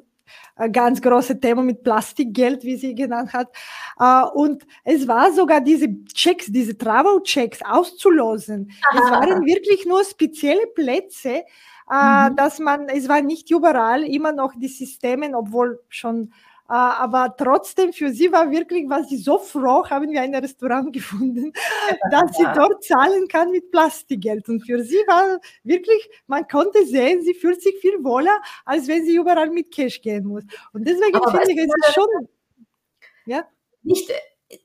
ganz 0.72 1.00
große 1.00 1.40
Thema 1.40 1.62
mit 1.62 1.82
Plastikgeld, 1.82 2.64
wie 2.64 2.76
sie 2.76 2.94
genannt 2.94 3.32
hat. 3.32 3.48
Äh, 3.98 4.24
und 4.34 4.66
es 4.84 5.06
war 5.08 5.32
sogar 5.32 5.60
diese 5.60 5.88
Checks, 6.12 6.46
diese 6.46 6.76
Travel-Checks 6.76 7.60
auszulosen. 7.64 8.70
Aha. 8.90 8.98
Es 8.98 9.10
waren 9.10 9.44
wirklich 9.44 9.86
nur 9.86 10.04
spezielle 10.04 10.66
Plätze, 10.74 11.44
äh, 11.90 12.30
mhm. 12.30 12.36
dass 12.36 12.58
man, 12.58 12.88
es 12.88 13.08
war 13.08 13.20
nicht 13.22 13.50
überall 13.50 14.04
immer 14.04 14.32
noch 14.32 14.52
die 14.56 14.68
Systeme, 14.68 15.36
obwohl 15.36 15.80
schon 15.88 16.32
äh, 16.32 16.53
aber 16.74 17.36
trotzdem 17.36 17.92
für 17.92 18.10
sie 18.10 18.32
war 18.32 18.50
wirklich, 18.50 18.88
was 18.88 19.08
sie 19.08 19.16
so 19.16 19.38
froh, 19.38 19.84
haben 19.88 20.10
wir 20.10 20.20
ein 20.20 20.34
Restaurant 20.34 20.92
gefunden, 20.92 21.52
dass 22.10 22.36
sie 22.36 22.44
dort 22.54 22.82
zahlen 22.82 23.28
kann 23.28 23.50
mit 23.50 23.70
Plastikgeld. 23.70 24.48
Und 24.48 24.66
für 24.66 24.82
sie 24.82 24.98
war 25.06 25.38
wirklich, 25.62 26.08
man 26.26 26.48
konnte 26.48 26.84
sehen, 26.86 27.22
sie 27.22 27.34
fühlt 27.34 27.62
sich 27.62 27.76
viel 27.80 28.02
wohler, 28.02 28.40
als 28.64 28.88
wenn 28.88 29.04
sie 29.04 29.14
überall 29.16 29.50
mit 29.50 29.70
Cash 29.70 30.00
gehen 30.00 30.26
muss. 30.26 30.42
Und 30.72 30.88
deswegen 30.88 31.16
aber 31.16 31.30
finde 31.30 31.52
ich, 31.52 31.58
es 31.58 31.64
ist 31.64 31.94
schon, 31.94 32.28
ja. 33.26 33.44
Nicht, 33.82 34.10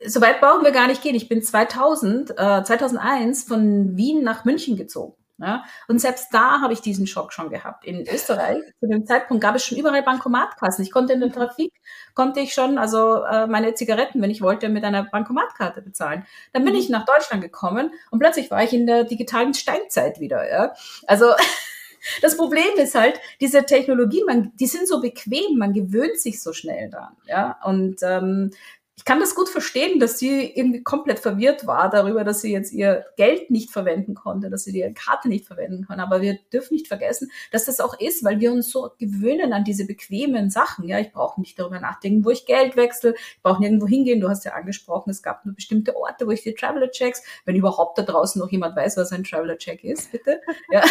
so 0.05 0.21
weit 0.21 0.41
brauchen 0.41 0.63
wir 0.63 0.71
gar 0.71 0.87
nicht 0.87 1.03
gehen. 1.03 1.15
Ich 1.15 1.29
bin 1.29 1.43
2000, 1.43 2.31
äh, 2.31 2.63
2001 2.63 3.43
von 3.43 3.97
Wien 3.97 4.23
nach 4.23 4.45
München 4.45 4.77
gezogen. 4.77 5.18
Ja? 5.39 5.63
Und 5.87 5.99
selbst 5.99 6.27
da 6.31 6.61
habe 6.61 6.73
ich 6.73 6.81
diesen 6.81 7.07
Schock 7.07 7.33
schon 7.33 7.49
gehabt. 7.49 7.85
In 7.85 8.07
Österreich, 8.07 8.61
zu 8.79 8.87
dem 8.87 9.05
Zeitpunkt 9.05 9.41
gab 9.41 9.55
es 9.55 9.65
schon 9.65 9.77
überall 9.77 10.03
Bankomatkassen. 10.03 10.83
Ich 10.83 10.91
konnte 10.91 11.13
in 11.13 11.21
der 11.21 11.31
Trafik, 11.31 11.73
konnte 12.13 12.39
ich 12.41 12.53
schon, 12.53 12.77
also 12.77 13.23
äh, 13.23 13.47
meine 13.47 13.73
Zigaretten, 13.73 14.21
wenn 14.21 14.31
ich 14.31 14.41
wollte, 14.41 14.69
mit 14.69 14.83
einer 14.83 15.03
Bankomatkarte 15.03 15.81
bezahlen. 15.81 16.25
Dann 16.53 16.65
bin 16.65 16.73
mhm. 16.73 16.79
ich 16.79 16.89
nach 16.89 17.05
Deutschland 17.05 17.41
gekommen 17.41 17.91
und 18.11 18.19
plötzlich 18.19 18.51
war 18.51 18.63
ich 18.63 18.73
in 18.73 18.85
der 18.85 19.05
digitalen 19.05 19.53
Steinzeit 19.53 20.19
wieder. 20.19 20.49
Ja? 20.49 20.73
Also 21.07 21.27
das 22.21 22.37
Problem 22.37 22.75
ist 22.77 22.95
halt, 22.95 23.19
diese 23.39 23.65
Technologie, 23.65 24.23
man, 24.25 24.51
die 24.55 24.67
sind 24.67 24.87
so 24.87 24.99
bequem, 25.01 25.57
man 25.57 25.73
gewöhnt 25.73 26.19
sich 26.19 26.41
so 26.41 26.53
schnell 26.53 26.89
dran. 26.89 27.15
Ja? 27.25 27.59
Und 27.63 27.97
ähm, 28.03 28.51
ich 28.99 29.05
kann 29.05 29.21
das 29.21 29.33
gut 29.33 29.47
verstehen, 29.47 29.97
dass 30.01 30.19
sie 30.19 30.51
irgendwie 30.53 30.83
komplett 30.83 31.19
verwirrt 31.19 31.65
war 31.65 31.89
darüber, 31.89 32.25
dass 32.25 32.41
sie 32.41 32.51
jetzt 32.51 32.73
ihr 32.73 33.05
Geld 33.15 33.49
nicht 33.49 33.71
verwenden 33.71 34.13
konnte, 34.13 34.49
dass 34.49 34.65
sie 34.65 34.77
ihre 34.77 34.91
Karte 34.91 35.29
nicht 35.29 35.47
verwenden 35.47 35.87
kann. 35.87 36.01
Aber 36.01 36.21
wir 36.21 36.37
dürfen 36.51 36.73
nicht 36.73 36.89
vergessen, 36.89 37.31
dass 37.53 37.63
das 37.63 37.79
auch 37.79 37.97
ist, 37.97 38.25
weil 38.25 38.41
wir 38.41 38.51
uns 38.51 38.69
so 38.69 38.91
gewöhnen 38.99 39.53
an 39.53 39.63
diese 39.63 39.87
bequemen 39.87 40.49
Sachen. 40.49 40.85
Ja, 40.85 40.99
ich 40.99 41.13
brauche 41.13 41.39
nicht 41.39 41.57
darüber 41.57 41.79
nachdenken, 41.79 42.25
wo 42.25 42.29
ich 42.29 42.45
Geld 42.45 42.75
wechsle. 42.75 43.15
Ich 43.15 43.41
brauche 43.41 43.61
nirgendwo 43.61 43.87
hingehen. 43.87 44.19
Du 44.19 44.27
hast 44.27 44.43
ja 44.43 44.51
angesprochen, 44.51 45.11
es 45.11 45.23
gab 45.23 45.45
nur 45.45 45.55
bestimmte 45.55 45.95
Orte, 45.95 46.27
wo 46.27 46.31
ich 46.31 46.43
die 46.43 46.53
Traveler 46.53 46.91
Checks, 46.91 47.23
wenn 47.45 47.55
überhaupt 47.55 47.97
da 47.97 48.01
draußen 48.01 48.37
noch 48.37 48.51
jemand 48.51 48.75
weiß, 48.75 48.97
was 48.97 49.13
ein 49.13 49.23
Traveler 49.23 49.57
Check 49.57 49.85
ist, 49.85 50.11
bitte, 50.11 50.41
ja, 50.73 50.83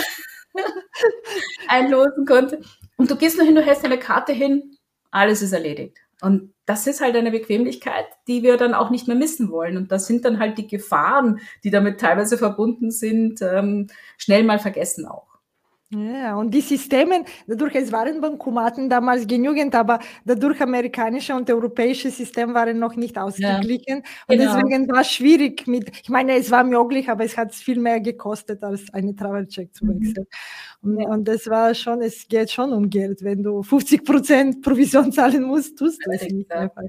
einlosen 1.69 2.25
konnte. 2.25 2.63
Und 2.97 3.11
du 3.11 3.17
gehst 3.17 3.37
nur 3.37 3.45
hin, 3.45 3.55
du 3.55 3.63
hältst 3.63 3.85
deine 3.85 3.99
Karte 3.99 4.33
hin, 4.33 4.79
alles 5.11 5.43
ist 5.43 5.53
erledigt. 5.53 5.99
Und 6.21 6.53
das 6.67 6.87
ist 6.87 7.01
halt 7.01 7.17
eine 7.17 7.31
Bequemlichkeit, 7.31 8.07
die 8.27 8.43
wir 8.43 8.57
dann 8.57 8.75
auch 8.75 8.91
nicht 8.91 9.07
mehr 9.07 9.17
missen 9.17 9.51
wollen. 9.51 9.77
Und 9.77 9.93
das 9.93 10.07
sind 10.07 10.25
dann 10.25 10.41
halt 10.41 10.59
die 10.59 10.67
Gefahren, 10.67 11.41
die 11.65 11.71
damit 11.71 12.01
teilweise 12.01 12.39
verbunden 12.39 12.91
sind, 12.91 13.41
ähm, 13.43 13.89
schnell 14.17 14.43
mal 14.45 14.59
vergessen 14.59 15.07
auch. 15.07 15.28
Ja, 15.91 16.37
und 16.37 16.51
die 16.53 16.61
Systeme, 16.61 17.25
dadurch, 17.47 17.75
es 17.75 17.91
waren 17.91 18.21
Bankomaten 18.21 18.91
damals 18.91 19.27
genügend, 19.27 19.75
aber 19.75 20.01
dadurch 20.23 20.61
amerikanische 20.61 21.35
und 21.35 21.51
europäische 21.51 22.11
Systeme 22.11 22.53
waren 22.53 22.79
noch 22.79 22.95
nicht 22.95 23.17
ausgeglichen. 23.17 24.03
Ja, 24.29 24.37
genau. 24.37 24.55
Und 24.55 24.69
deswegen 24.69 24.89
war 24.93 25.01
es 25.01 25.11
schwierig 25.11 25.67
mit, 25.67 25.91
ich 26.03 26.11
meine, 26.11 26.37
es 26.37 26.51
war 26.51 26.63
möglich, 26.63 27.09
aber 27.09 27.25
es 27.25 27.39
hat 27.39 27.55
viel 27.55 27.81
mehr 27.81 28.01
gekostet, 28.01 28.63
als 28.63 28.93
eine 28.93 29.17
Travel-Check 29.17 29.75
zu 29.75 29.87
mhm. 29.87 30.01
wechseln. 30.01 30.27
Mhm. 30.83 30.97
Und, 30.97 31.05
und, 31.07 31.29
das 31.29 31.47
war 31.49 31.75
schon, 31.75 32.03
es 32.03 32.29
geht 32.29 32.51
schon 32.51 32.73
um 32.75 32.91
Geld. 32.91 33.25
Wenn 33.25 33.43
du 33.43 33.63
50 33.63 34.05
Prozent 34.05 34.63
Provision 34.63 35.11
zahlen 35.11 35.45
musst, 35.45 35.79
tust 35.79 36.05
du 36.05 36.11
es 36.13 36.23
nicht 36.31 36.53
einfach. 36.53 36.83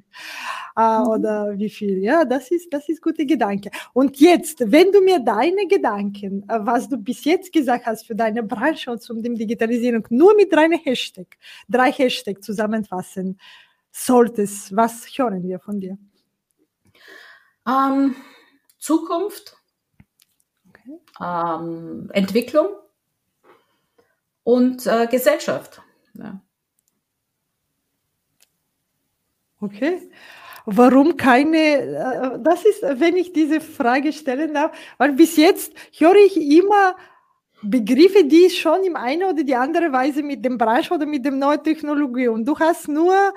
Ah, 0.76 1.00
mhm. 1.00 1.08
Oder 1.08 1.54
wie 1.58 1.70
viel? 1.70 2.04
Ja, 2.04 2.26
das 2.26 2.52
ist, 2.52 2.72
das 2.72 2.88
ist 2.90 3.02
gute 3.02 3.26
Gedanke. 3.26 3.72
Und 3.94 4.20
jetzt, 4.20 4.60
wenn 4.72 4.92
du 4.92 5.02
mir 5.02 5.20
deine 5.20 5.68
Gedanken, 5.68 6.44
äh, 6.50 6.60
was 6.60 6.90
du 6.90 6.98
bis 6.98 7.24
jetzt 7.24 7.54
gesagt 7.54 7.86
hast 7.86 8.06
für 8.06 8.16
deine 8.16 8.44
Branche, 8.44 8.88
Datenschutz 8.89 9.10
und 9.10 9.23
die 9.23 9.34
Digitalisierung 9.34 10.06
nur 10.10 10.36
mit 10.36 10.52
drei 10.52 10.69
Hashtag, 10.84 11.38
drei 11.67 11.91
Hashtag 11.91 12.43
zusammenfassen 12.43 13.39
solltest, 13.91 14.75
was 14.75 15.06
hören 15.17 15.43
wir 15.43 15.60
von 15.60 15.80
dir? 15.80 15.97
Ähm, 17.67 18.15
Zukunft, 18.78 19.58
okay. 20.67 20.99
ähm, 21.21 22.10
Entwicklung 22.13 22.69
und 24.43 24.86
äh, 24.86 25.08
Gesellschaft. 25.08 25.82
Ja. 26.13 26.41
Okay. 29.62 30.10
Warum 30.65 31.17
keine, 31.17 31.58
äh, 31.58 32.39
das 32.41 32.63
ist, 32.63 32.82
wenn 32.84 33.17
ich 33.17 33.34
diese 33.34 33.60
Frage 33.60 34.13
stellen 34.13 34.54
darf, 34.54 34.78
weil 34.97 35.13
bis 35.13 35.36
jetzt 35.36 35.73
höre 35.97 36.15
ich 36.15 36.38
immer 36.38 36.95
Begriffe, 37.62 38.24
die 38.26 38.50
schon 38.50 38.84
in 38.84 38.95
eine 38.95 39.28
oder 39.28 39.43
die 39.43 39.56
andere 39.56 39.91
Weise 39.91 40.24
mit 40.24 40.43
dem 40.45 40.58
Branche 40.58 40.93
oder 40.93 41.06
mit 41.06 41.26
dem 41.26 41.39
neuen 41.39 41.63
Technologie 41.63 42.28
und 42.28 42.45
du 42.45 42.58
hast 42.58 42.88
nur 42.88 43.34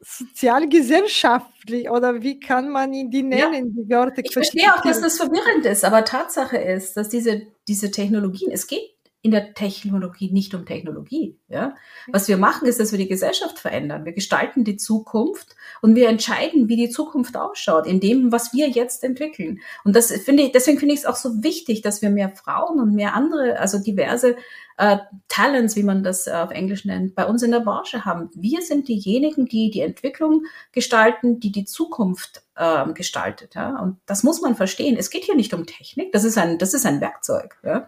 sozialgesellschaftlich 0.00 1.88
oder 1.88 2.22
wie 2.22 2.40
kann 2.40 2.70
man 2.70 2.92
ihn 2.92 3.10
die 3.10 3.22
nennen, 3.22 3.74
ja. 3.76 3.82
die 3.82 3.88
Wörter? 3.88 4.22
Ich 4.24 4.32
verstehe 4.32 4.74
auch, 4.74 4.82
dass 4.82 5.00
das 5.00 5.16
verwirrend 5.16 5.64
ist, 5.64 5.84
aber 5.84 6.04
Tatsache 6.04 6.58
ist, 6.58 6.96
dass 6.96 7.08
diese, 7.08 7.42
diese 7.68 7.90
Technologien, 7.90 8.50
es 8.50 8.66
geht 8.66 8.91
in 9.22 9.30
der 9.30 9.54
Technologie 9.54 10.32
nicht 10.32 10.52
um 10.52 10.66
Technologie. 10.66 11.38
Ja? 11.48 11.76
Was 12.08 12.26
wir 12.26 12.36
machen, 12.36 12.66
ist, 12.66 12.80
dass 12.80 12.90
wir 12.90 12.98
die 12.98 13.08
Gesellschaft 13.08 13.58
verändern. 13.60 14.04
Wir 14.04 14.12
gestalten 14.12 14.64
die 14.64 14.76
Zukunft 14.76 15.54
und 15.80 15.94
wir 15.94 16.08
entscheiden, 16.08 16.68
wie 16.68 16.76
die 16.76 16.90
Zukunft 16.90 17.36
ausschaut, 17.36 17.86
in 17.86 18.00
dem, 18.00 18.32
was 18.32 18.52
wir 18.52 18.68
jetzt 18.68 19.04
entwickeln. 19.04 19.60
Und 19.84 19.94
das 19.94 20.10
finde 20.10 20.42
ich, 20.42 20.52
deswegen 20.52 20.78
finde 20.78 20.94
ich 20.94 21.00
es 21.00 21.06
auch 21.06 21.14
so 21.14 21.42
wichtig, 21.44 21.82
dass 21.82 22.02
wir 22.02 22.10
mehr 22.10 22.30
Frauen 22.30 22.80
und 22.80 22.94
mehr 22.94 23.14
andere, 23.14 23.60
also 23.60 23.78
diverse 23.78 24.36
äh, 24.76 24.98
Talents, 25.28 25.76
wie 25.76 25.84
man 25.84 26.02
das 26.02 26.26
äh, 26.26 26.32
auf 26.32 26.50
Englisch 26.50 26.84
nennt, 26.84 27.14
bei 27.14 27.24
uns 27.24 27.44
in 27.44 27.52
der 27.52 27.60
Branche 27.60 28.04
haben. 28.04 28.28
Wir 28.34 28.60
sind 28.62 28.88
diejenigen, 28.88 29.46
die 29.46 29.70
die 29.70 29.82
Entwicklung 29.82 30.46
gestalten, 30.72 31.38
die 31.38 31.52
die 31.52 31.64
Zukunft 31.64 32.42
äh, 32.56 32.92
gestaltet. 32.92 33.54
Ja? 33.54 33.78
Und 33.78 33.98
das 34.06 34.24
muss 34.24 34.40
man 34.40 34.56
verstehen. 34.56 34.96
Es 34.96 35.10
geht 35.10 35.24
hier 35.24 35.36
nicht 35.36 35.54
um 35.54 35.66
Technik. 35.66 36.10
Das 36.10 36.24
ist 36.24 36.38
ein, 36.38 36.58
das 36.58 36.74
ist 36.74 36.86
ein 36.86 37.00
Werkzeug. 37.00 37.56
Ja? 37.62 37.86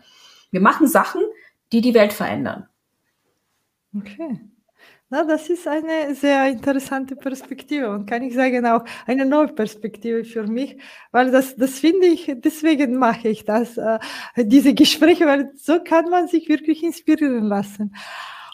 Wir 0.55 0.61
machen 0.61 0.87
Sachen, 0.87 1.21
die 1.73 1.81
die 1.81 1.95
Welt 1.95 2.13
verändern. 2.13 2.69
Okay. 3.93 4.41
Na, 5.11 5.25
das 5.25 5.51
ist 5.51 5.67
eine 5.67 6.15
sehr 6.15 6.47
interessante 6.49 7.17
Perspektive 7.17 7.91
und 7.91 8.07
kann 8.07 8.23
ich 8.23 8.35
sagen 8.35 8.65
auch 8.65 8.85
eine 9.05 9.27
neue 9.27 9.49
Perspektive 9.49 10.25
für 10.25 10.47
mich, 10.47 10.79
weil 11.11 11.33
das, 11.33 11.57
das 11.57 11.81
finde 11.81 12.07
ich, 12.07 12.33
deswegen 12.37 12.99
mache 12.99 13.29
ich 13.29 13.45
das, 13.45 13.77
äh, 13.77 13.99
diese 14.37 14.75
Gespräche, 14.75 15.27
weil 15.27 15.51
so 15.57 15.83
kann 15.83 16.09
man 16.09 16.29
sich 16.29 16.49
wirklich 16.49 16.85
inspirieren 16.85 17.47
lassen. 17.47 17.93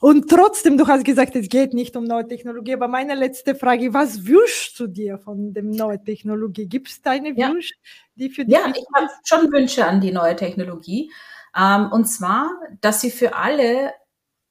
Und 0.01 0.31
trotzdem, 0.31 0.79
du 0.79 0.87
hast 0.87 1.05
gesagt, 1.05 1.37
es 1.37 1.51
geht 1.51 1.75
nicht 1.75 1.95
um 1.97 2.05
neue 2.05 2.27
Technologie, 2.27 2.73
aber 2.73 2.89
meine 2.89 3.15
letzte 3.15 3.55
Frage, 3.55 3.93
was 3.93 4.27
wünschst 4.27 4.81
du 4.81 4.87
dir 4.87 5.19
von 5.19 5.53
der 5.53 5.65
neuen 5.65 6.03
Technologie? 6.03 6.67
Gibt 6.67 6.89
es 6.89 7.03
deine 7.03 7.39
ja. 7.39 7.51
Wünsche, 7.51 7.75
die 8.15 8.31
für 8.31 8.47
dich 8.47 8.55
Ja, 8.55 8.73
ich 8.75 8.87
habe 8.97 9.09
schon 9.25 9.53
Wünsche 9.53 9.85
an 9.85 10.01
die 10.01 10.13
neue 10.13 10.35
Technologie. 10.35 11.11
Ähm, 11.57 11.91
und 11.93 12.07
zwar, 12.07 12.51
dass 12.81 13.01
sie 13.01 13.11
für 13.11 13.35
alle 13.35 13.93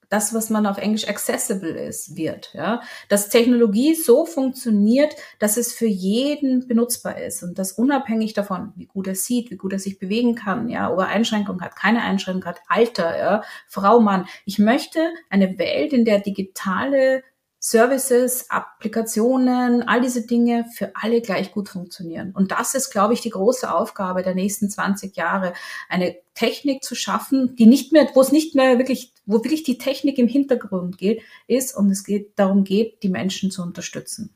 das, 0.10 0.34
was 0.34 0.50
man 0.50 0.66
auf 0.66 0.78
Englisch 0.78 1.08
accessible 1.08 1.70
ist, 1.70 2.16
wird. 2.18 2.52
Ja? 2.54 2.82
Dass 3.08 3.30
Technologie 3.30 3.94
so 3.94 4.26
funktioniert, 4.26 5.16
dass 5.38 5.56
es 5.56 5.74
für 5.74 5.86
jeden 5.86 6.68
benutzbar 6.68 7.20
ist 7.20 7.44
und 7.44 7.60
das 7.60 7.74
unabhängig 7.74 8.34
davon, 8.34 8.74
wie 8.76 8.88
gut 8.88 9.08
er 9.08 9.16
sieht, 9.16 9.52
wie 9.52 9.58
gut 9.58 9.72
er 9.72 9.80
sich 9.80 10.00
bewegen 10.00 10.36
kann, 10.36 10.70
ja, 10.70 10.92
ob 10.92 11.00
er 11.00 11.08
Einschränkungen 11.08 11.62
hat, 11.62 11.76
keine 11.76 12.02
Einschränkungen 12.02 12.48
hat, 12.48 12.62
Alter, 12.68 13.18
ja, 13.18 13.44
Frau, 13.68 14.00
Mann. 14.00 14.26
Ich 14.46 14.58
möchte 14.58 15.00
eine 15.30 15.60
Welt, 15.60 15.94
in 15.94 16.06
der 16.06 16.20
digitale 16.20 17.24
Services, 17.70 18.50
Applikationen, 18.50 19.84
all 19.88 20.02
diese 20.02 20.26
Dinge 20.26 20.66
für 20.76 20.92
alle 20.96 21.22
gleich 21.22 21.52
gut 21.52 21.70
funktionieren. 21.70 22.32
Und 22.34 22.52
das 22.52 22.74
ist, 22.74 22.90
glaube 22.90 23.14
ich, 23.14 23.22
die 23.22 23.30
große 23.30 23.72
Aufgabe 23.72 24.24
der 24.24 24.34
nächsten 24.34 24.72
20 24.72 25.16
Jahre, 25.16 25.54
eine 25.88 26.16
Technik 26.34 26.84
zu 26.84 26.96
schaffen, 26.96 27.56
die 27.58 27.68
nicht 27.68 27.92
mehr, 27.92 28.10
wo 28.16 28.22
es 28.22 28.32
nicht 28.32 28.56
mehr 28.56 28.80
wirklich, 28.80 29.14
wo 29.28 29.44
wirklich 29.44 29.62
die 29.62 29.78
Technik 29.78 30.18
im 30.18 30.28
Hintergrund 30.28 30.98
geht, 30.98 31.22
ist 31.46 31.78
und 31.78 31.92
es 31.92 32.04
geht, 32.04 32.40
darum 32.40 32.64
geht, 32.64 33.04
die 33.04 33.10
Menschen 33.10 33.52
zu 33.52 33.62
unterstützen 33.62 34.34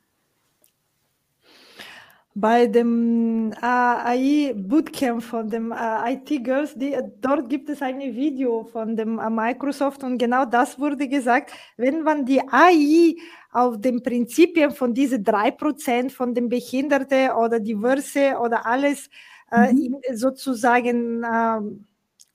bei 2.34 2.66
dem 2.66 3.52
äh, 3.52 3.56
AI 3.64 4.54
Bootcamp 4.56 5.22
von 5.22 5.48
dem 5.48 5.70
äh, 5.70 6.14
IT 6.14 6.44
Girls, 6.44 6.74
die, 6.74 6.96
dort 7.20 7.48
gibt 7.48 7.68
es 7.68 7.80
ein 7.80 8.00
Video 8.00 8.64
von 8.64 8.96
dem 8.96 9.20
äh, 9.20 9.30
Microsoft 9.30 10.02
und 10.02 10.18
genau 10.18 10.44
das 10.44 10.78
wurde 10.78 11.06
gesagt, 11.06 11.52
wenn 11.76 12.02
man 12.02 12.26
die 12.26 12.40
AI 12.40 13.14
auf 13.52 13.80
den 13.80 14.02
Prinzipien 14.02 14.72
von 14.72 14.92
diese 14.92 15.20
drei 15.20 15.52
Prozent 15.52 16.10
von 16.10 16.34
den 16.34 16.48
Behinderten 16.48 17.30
oder 17.30 17.60
Diverse 17.60 18.36
oder 18.40 18.66
alles 18.66 19.08
äh, 19.52 19.72
mhm. 19.72 19.98
sozusagen 20.12 21.22
äh, 21.22 21.60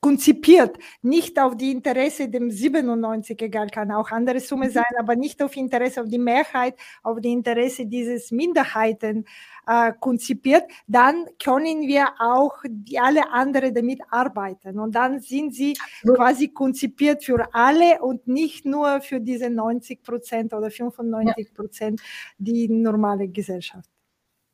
konzipiert, 0.01 0.77
nicht 1.01 1.37
auf 1.39 1.57
die 1.57 1.71
Interesse 1.71 2.29
dem 2.29 2.51
97, 2.51 3.41
egal, 3.41 3.69
kann 3.69 3.91
auch 3.91 4.11
andere 4.11 4.39
Summe 4.39 4.67
mhm. 4.67 4.71
sein, 4.71 4.85
aber 4.97 5.15
nicht 5.15 5.41
auf 5.43 5.55
Interesse 5.57 6.01
auf 6.01 6.07
die 6.07 6.19
Mehrheit, 6.19 6.75
auf 7.03 7.19
die 7.19 7.31
Interesse 7.31 7.85
dieses 7.85 8.31
Minderheiten 8.31 9.25
äh, 9.67 9.91
konzipiert, 9.99 10.63
dann 10.87 11.25
können 11.43 11.81
wir 11.81 12.07
auch 12.19 12.55
die, 12.67 12.97
alle 12.99 13.31
anderen 13.31 13.73
damit 13.73 13.99
arbeiten. 14.09 14.79
Und 14.79 14.95
dann 14.95 15.19
sind 15.19 15.53
sie 15.53 15.77
quasi 16.05 16.49
konzipiert 16.49 17.23
für 17.23 17.53
alle 17.53 18.01
und 18.01 18.27
nicht 18.27 18.65
nur 18.65 19.01
für 19.01 19.19
diese 19.19 19.49
90 19.49 20.03
Prozent 20.03 20.53
oder 20.53 20.71
95 20.71 21.53
Prozent, 21.53 22.01
die 22.37 22.69
normale 22.69 23.27
Gesellschaft. 23.27 23.89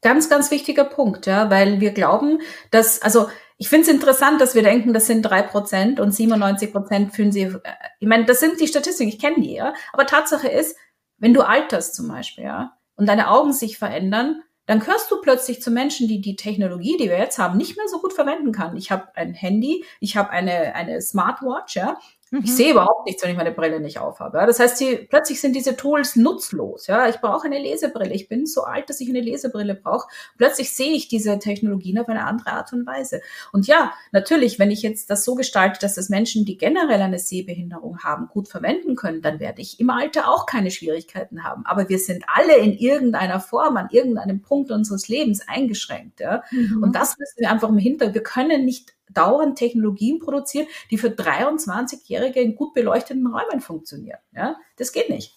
Ganz, 0.02 0.30
ganz 0.30 0.52
wichtiger 0.52 0.86
Punkt, 0.86 1.26
ja, 1.26 1.50
weil 1.50 1.80
wir 1.80 1.92
glauben, 1.92 2.40
dass, 2.70 3.02
also 3.02 3.28
ich 3.58 3.70
finde 3.70 3.88
es 3.88 3.94
interessant, 3.94 4.42
dass 4.42 4.56
wir 4.56 4.64
denken, 4.64 4.94
das 4.94 5.08
sind 5.08 5.22
drei 5.22 5.42
Prozent 5.42 6.00
und 6.00 6.14
97 6.14 6.72
Prozent 6.72 7.14
fühlen 7.14 7.32
sie, 7.32 7.44
äh, 7.44 7.60
ich 8.00 8.08
meine, 8.08 8.26
das 8.26 8.40
sind 8.40 8.60
die 8.60 8.68
Statistiken, 8.68 9.10
ich 9.10 9.20
kenne 9.20 9.42
die, 9.42 9.54
ja, 9.54 9.74
aber 9.94 10.06
Tatsache 10.06 10.48
ist, 10.48 10.78
wenn 11.18 11.34
du 11.34 11.42
alterst 11.42 11.96
zum 11.96 12.08
Beispiel, 12.08 12.44
ja, 12.44 12.78
und 12.96 13.08
deine 13.08 13.30
Augen 13.30 13.54
sich 13.54 13.78
verändern, 13.78 14.42
dann 14.66 14.80
gehörst 14.80 15.12
du 15.12 15.22
plötzlich 15.22 15.62
zu 15.62 15.70
Menschen, 15.70 16.08
die 16.08 16.22
die 16.22 16.36
Technologie, 16.36 16.98
die 16.98 17.10
wir 17.10 17.20
jetzt 17.20 17.38
haben, 17.38 17.58
nicht 17.58 17.78
mehr 17.78 17.88
so 17.88 18.00
gut 18.00 18.14
verwenden 18.14 18.52
kann. 18.52 18.76
Ich 18.76 18.92
habe 18.92 19.16
ein 19.16 19.34
Handy, 19.34 19.86
ich 20.00 20.18
habe 20.18 20.32
eine, 20.32 20.74
eine 20.74 21.02
Smartwatch, 21.02 21.76
ja, 21.76 21.98
Mhm. 22.32 22.42
Ich 22.44 22.56
sehe 22.56 22.72
überhaupt 22.72 23.06
nichts, 23.06 23.24
wenn 23.24 23.32
ich 23.32 23.38
meine 23.38 23.52
Brille 23.52 23.80
nicht 23.80 24.00
aufhabe. 24.00 24.40
Ja. 24.40 24.46
Das 24.46 24.60
heißt, 24.60 24.80
die, 24.80 24.96
plötzlich 25.10 25.40
sind 25.40 25.56
diese 25.56 25.76
Tools 25.76 26.16
nutzlos. 26.16 26.88
Ja. 26.88 27.08
Ich 27.08 27.18
brauche 27.18 27.46
eine 27.46 27.60
Lesebrille. 27.60 28.14
Ich 28.14 28.28
bin 28.28 28.46
so 28.46 28.64
alt, 28.64 28.90
dass 28.90 29.00
ich 29.00 29.10
eine 29.10 29.22
Lesebrille 29.22 29.76
brauche. 29.76 30.08
Plötzlich 30.38 30.76
sehe 30.76 30.94
ich 30.94 31.08
diese 31.08 31.38
Technologien 31.38 32.00
auf 32.00 32.10
eine 32.10 32.26
andere 32.26 32.52
Art 32.52 32.74
und 32.74 32.88
Weise. 32.88 33.22
Und 33.52 33.68
ja, 33.68 33.94
natürlich, 34.12 34.58
wenn 34.58 34.72
ich 34.72 34.82
jetzt 34.82 35.10
das 35.10 35.24
so 35.24 35.36
gestalte, 35.36 35.80
dass 35.80 35.96
das 35.96 36.10
Menschen, 36.10 36.46
die 36.46 36.58
generell 36.58 37.02
eine 37.02 37.20
Sehbehinderung 37.20 38.00
haben, 38.00 38.28
gut 38.28 38.48
verwenden 38.48 38.96
können, 38.96 39.22
dann 39.22 39.40
werde 39.40 39.62
ich 39.62 39.80
im 39.80 39.90
Alter 39.90 40.30
auch 40.30 40.46
keine 40.46 40.72
Schwierigkeiten 40.72 41.44
haben. 41.44 41.66
Aber 41.66 41.90
wir 41.90 42.00
sind 42.00 42.24
alle 42.28 42.58
in 42.58 42.74
irgendeiner 42.74 43.40
Form, 43.40 43.78
an 43.78 43.90
irgendeinem 43.92 44.42
Punkt 44.42 44.72
unseres 44.72 45.08
Lebens 45.08 45.48
eingeschränkt. 45.48 46.20
Ja. 46.20 46.44
Mhm. 46.52 46.82
Und 46.82 46.96
das 46.96 47.18
müssen 47.20 47.40
wir 47.40 47.52
einfach 47.52 47.70
im 47.70 47.78
Hintergrund. 47.78 48.16
Wir 48.16 48.24
können 48.24 48.66
nicht 48.66 48.95
dauernd 49.14 49.58
Technologien 49.58 50.20
produzieren, 50.20 50.68
die 50.92 50.98
für 50.98 51.10
23-Jährige 51.10 52.42
in 52.42 52.56
gut 52.56 52.74
beleuchteten 52.74 53.26
Räumen 53.28 53.62
funktionieren. 53.62 54.20
Ja, 54.34 54.58
das 54.78 54.92
geht 54.92 55.10
nicht. 55.10 55.36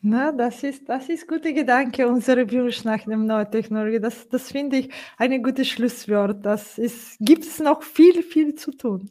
Na, 0.00 0.30
das 0.30 0.62
ist, 0.62 0.88
das 0.88 1.08
ist 1.08 1.26
guter 1.26 1.52
Gedanke, 1.52 2.06
unsere 2.06 2.48
Wunsch 2.52 2.84
nach 2.84 3.04
der 3.04 3.16
neuen 3.16 3.50
Technologie. 3.50 3.98
Das, 3.98 4.28
das 4.28 4.52
finde 4.52 4.76
ich 4.78 4.90
ein 5.16 5.42
gutes 5.42 5.66
Schlusswort. 5.68 6.46
Das 6.46 6.78
ist, 6.78 7.16
gibt 7.18 7.44
es 7.44 7.58
noch 7.58 7.82
viel, 7.82 8.22
viel 8.22 8.54
zu 8.54 8.70
tun, 8.70 9.10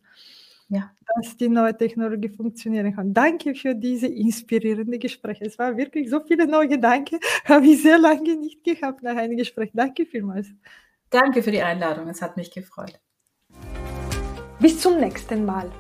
ja. 0.69 0.89
dass 1.15 1.35
die 1.35 1.49
neue 1.49 1.77
Technologie 1.77 2.29
funktionieren 2.29 2.95
kann. 2.95 3.13
Danke 3.13 3.53
für 3.53 3.75
diese 3.75 4.07
inspirierenden 4.07 4.97
Gespräche. 4.97 5.43
Es 5.43 5.59
war 5.59 5.75
wirklich 5.75 6.09
so 6.09 6.21
viele 6.21 6.47
neue 6.47 6.69
Gedanken, 6.69 7.19
habe 7.43 7.67
ich 7.67 7.81
sehr 7.81 7.99
lange 7.99 8.37
nicht 8.37 8.63
gehabt 8.63 9.03
nach 9.03 9.17
einem 9.17 9.35
Gespräch. 9.35 9.71
Danke 9.73 10.05
vielmals. 10.05 10.47
Danke 11.09 11.41
für 11.41 11.51
die 11.51 11.61
Einladung, 11.61 12.09
es 12.09 12.21
hat 12.21 12.35
mich 12.35 12.51
gefreut. 12.51 12.99
Bis 14.59 14.77
zum 14.79 14.99
nächsten 14.99 15.45
Mal. 15.45 15.71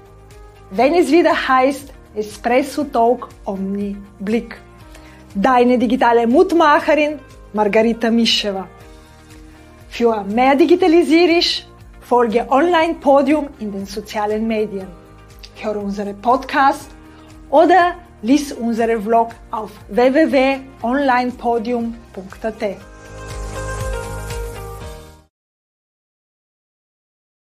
Wenn 0.71 0.93
es 0.93 1.11
wieder 1.11 1.47
heißt 1.47 1.93
Espresso 2.15 2.85
Talk 2.85 3.27
Omni 3.45 3.97
Blick. 4.19 4.57
Deine 5.35 5.77
digitale 5.77 6.25
Mutmacherin 6.27 7.19
Margarita 7.53 8.09
Mischewa. 8.09 8.67
Für 9.89 10.23
mehr 10.23 10.55
Digitalisierung 10.55 11.43
folge 12.01 12.49
Online 12.49 12.95
Podium 12.95 13.49
in 13.59 13.71
den 13.71 13.85
sozialen 13.85 14.47
Medien. 14.47 14.87
Höre 15.55 15.77
unsere 15.77 16.13
Podcast 16.13 16.89
oder 17.49 17.95
lies 18.21 18.53
unsere 18.53 19.01
Vlog 19.01 19.31
auf 19.51 19.71
www.onlinepodium.at. 19.89 22.86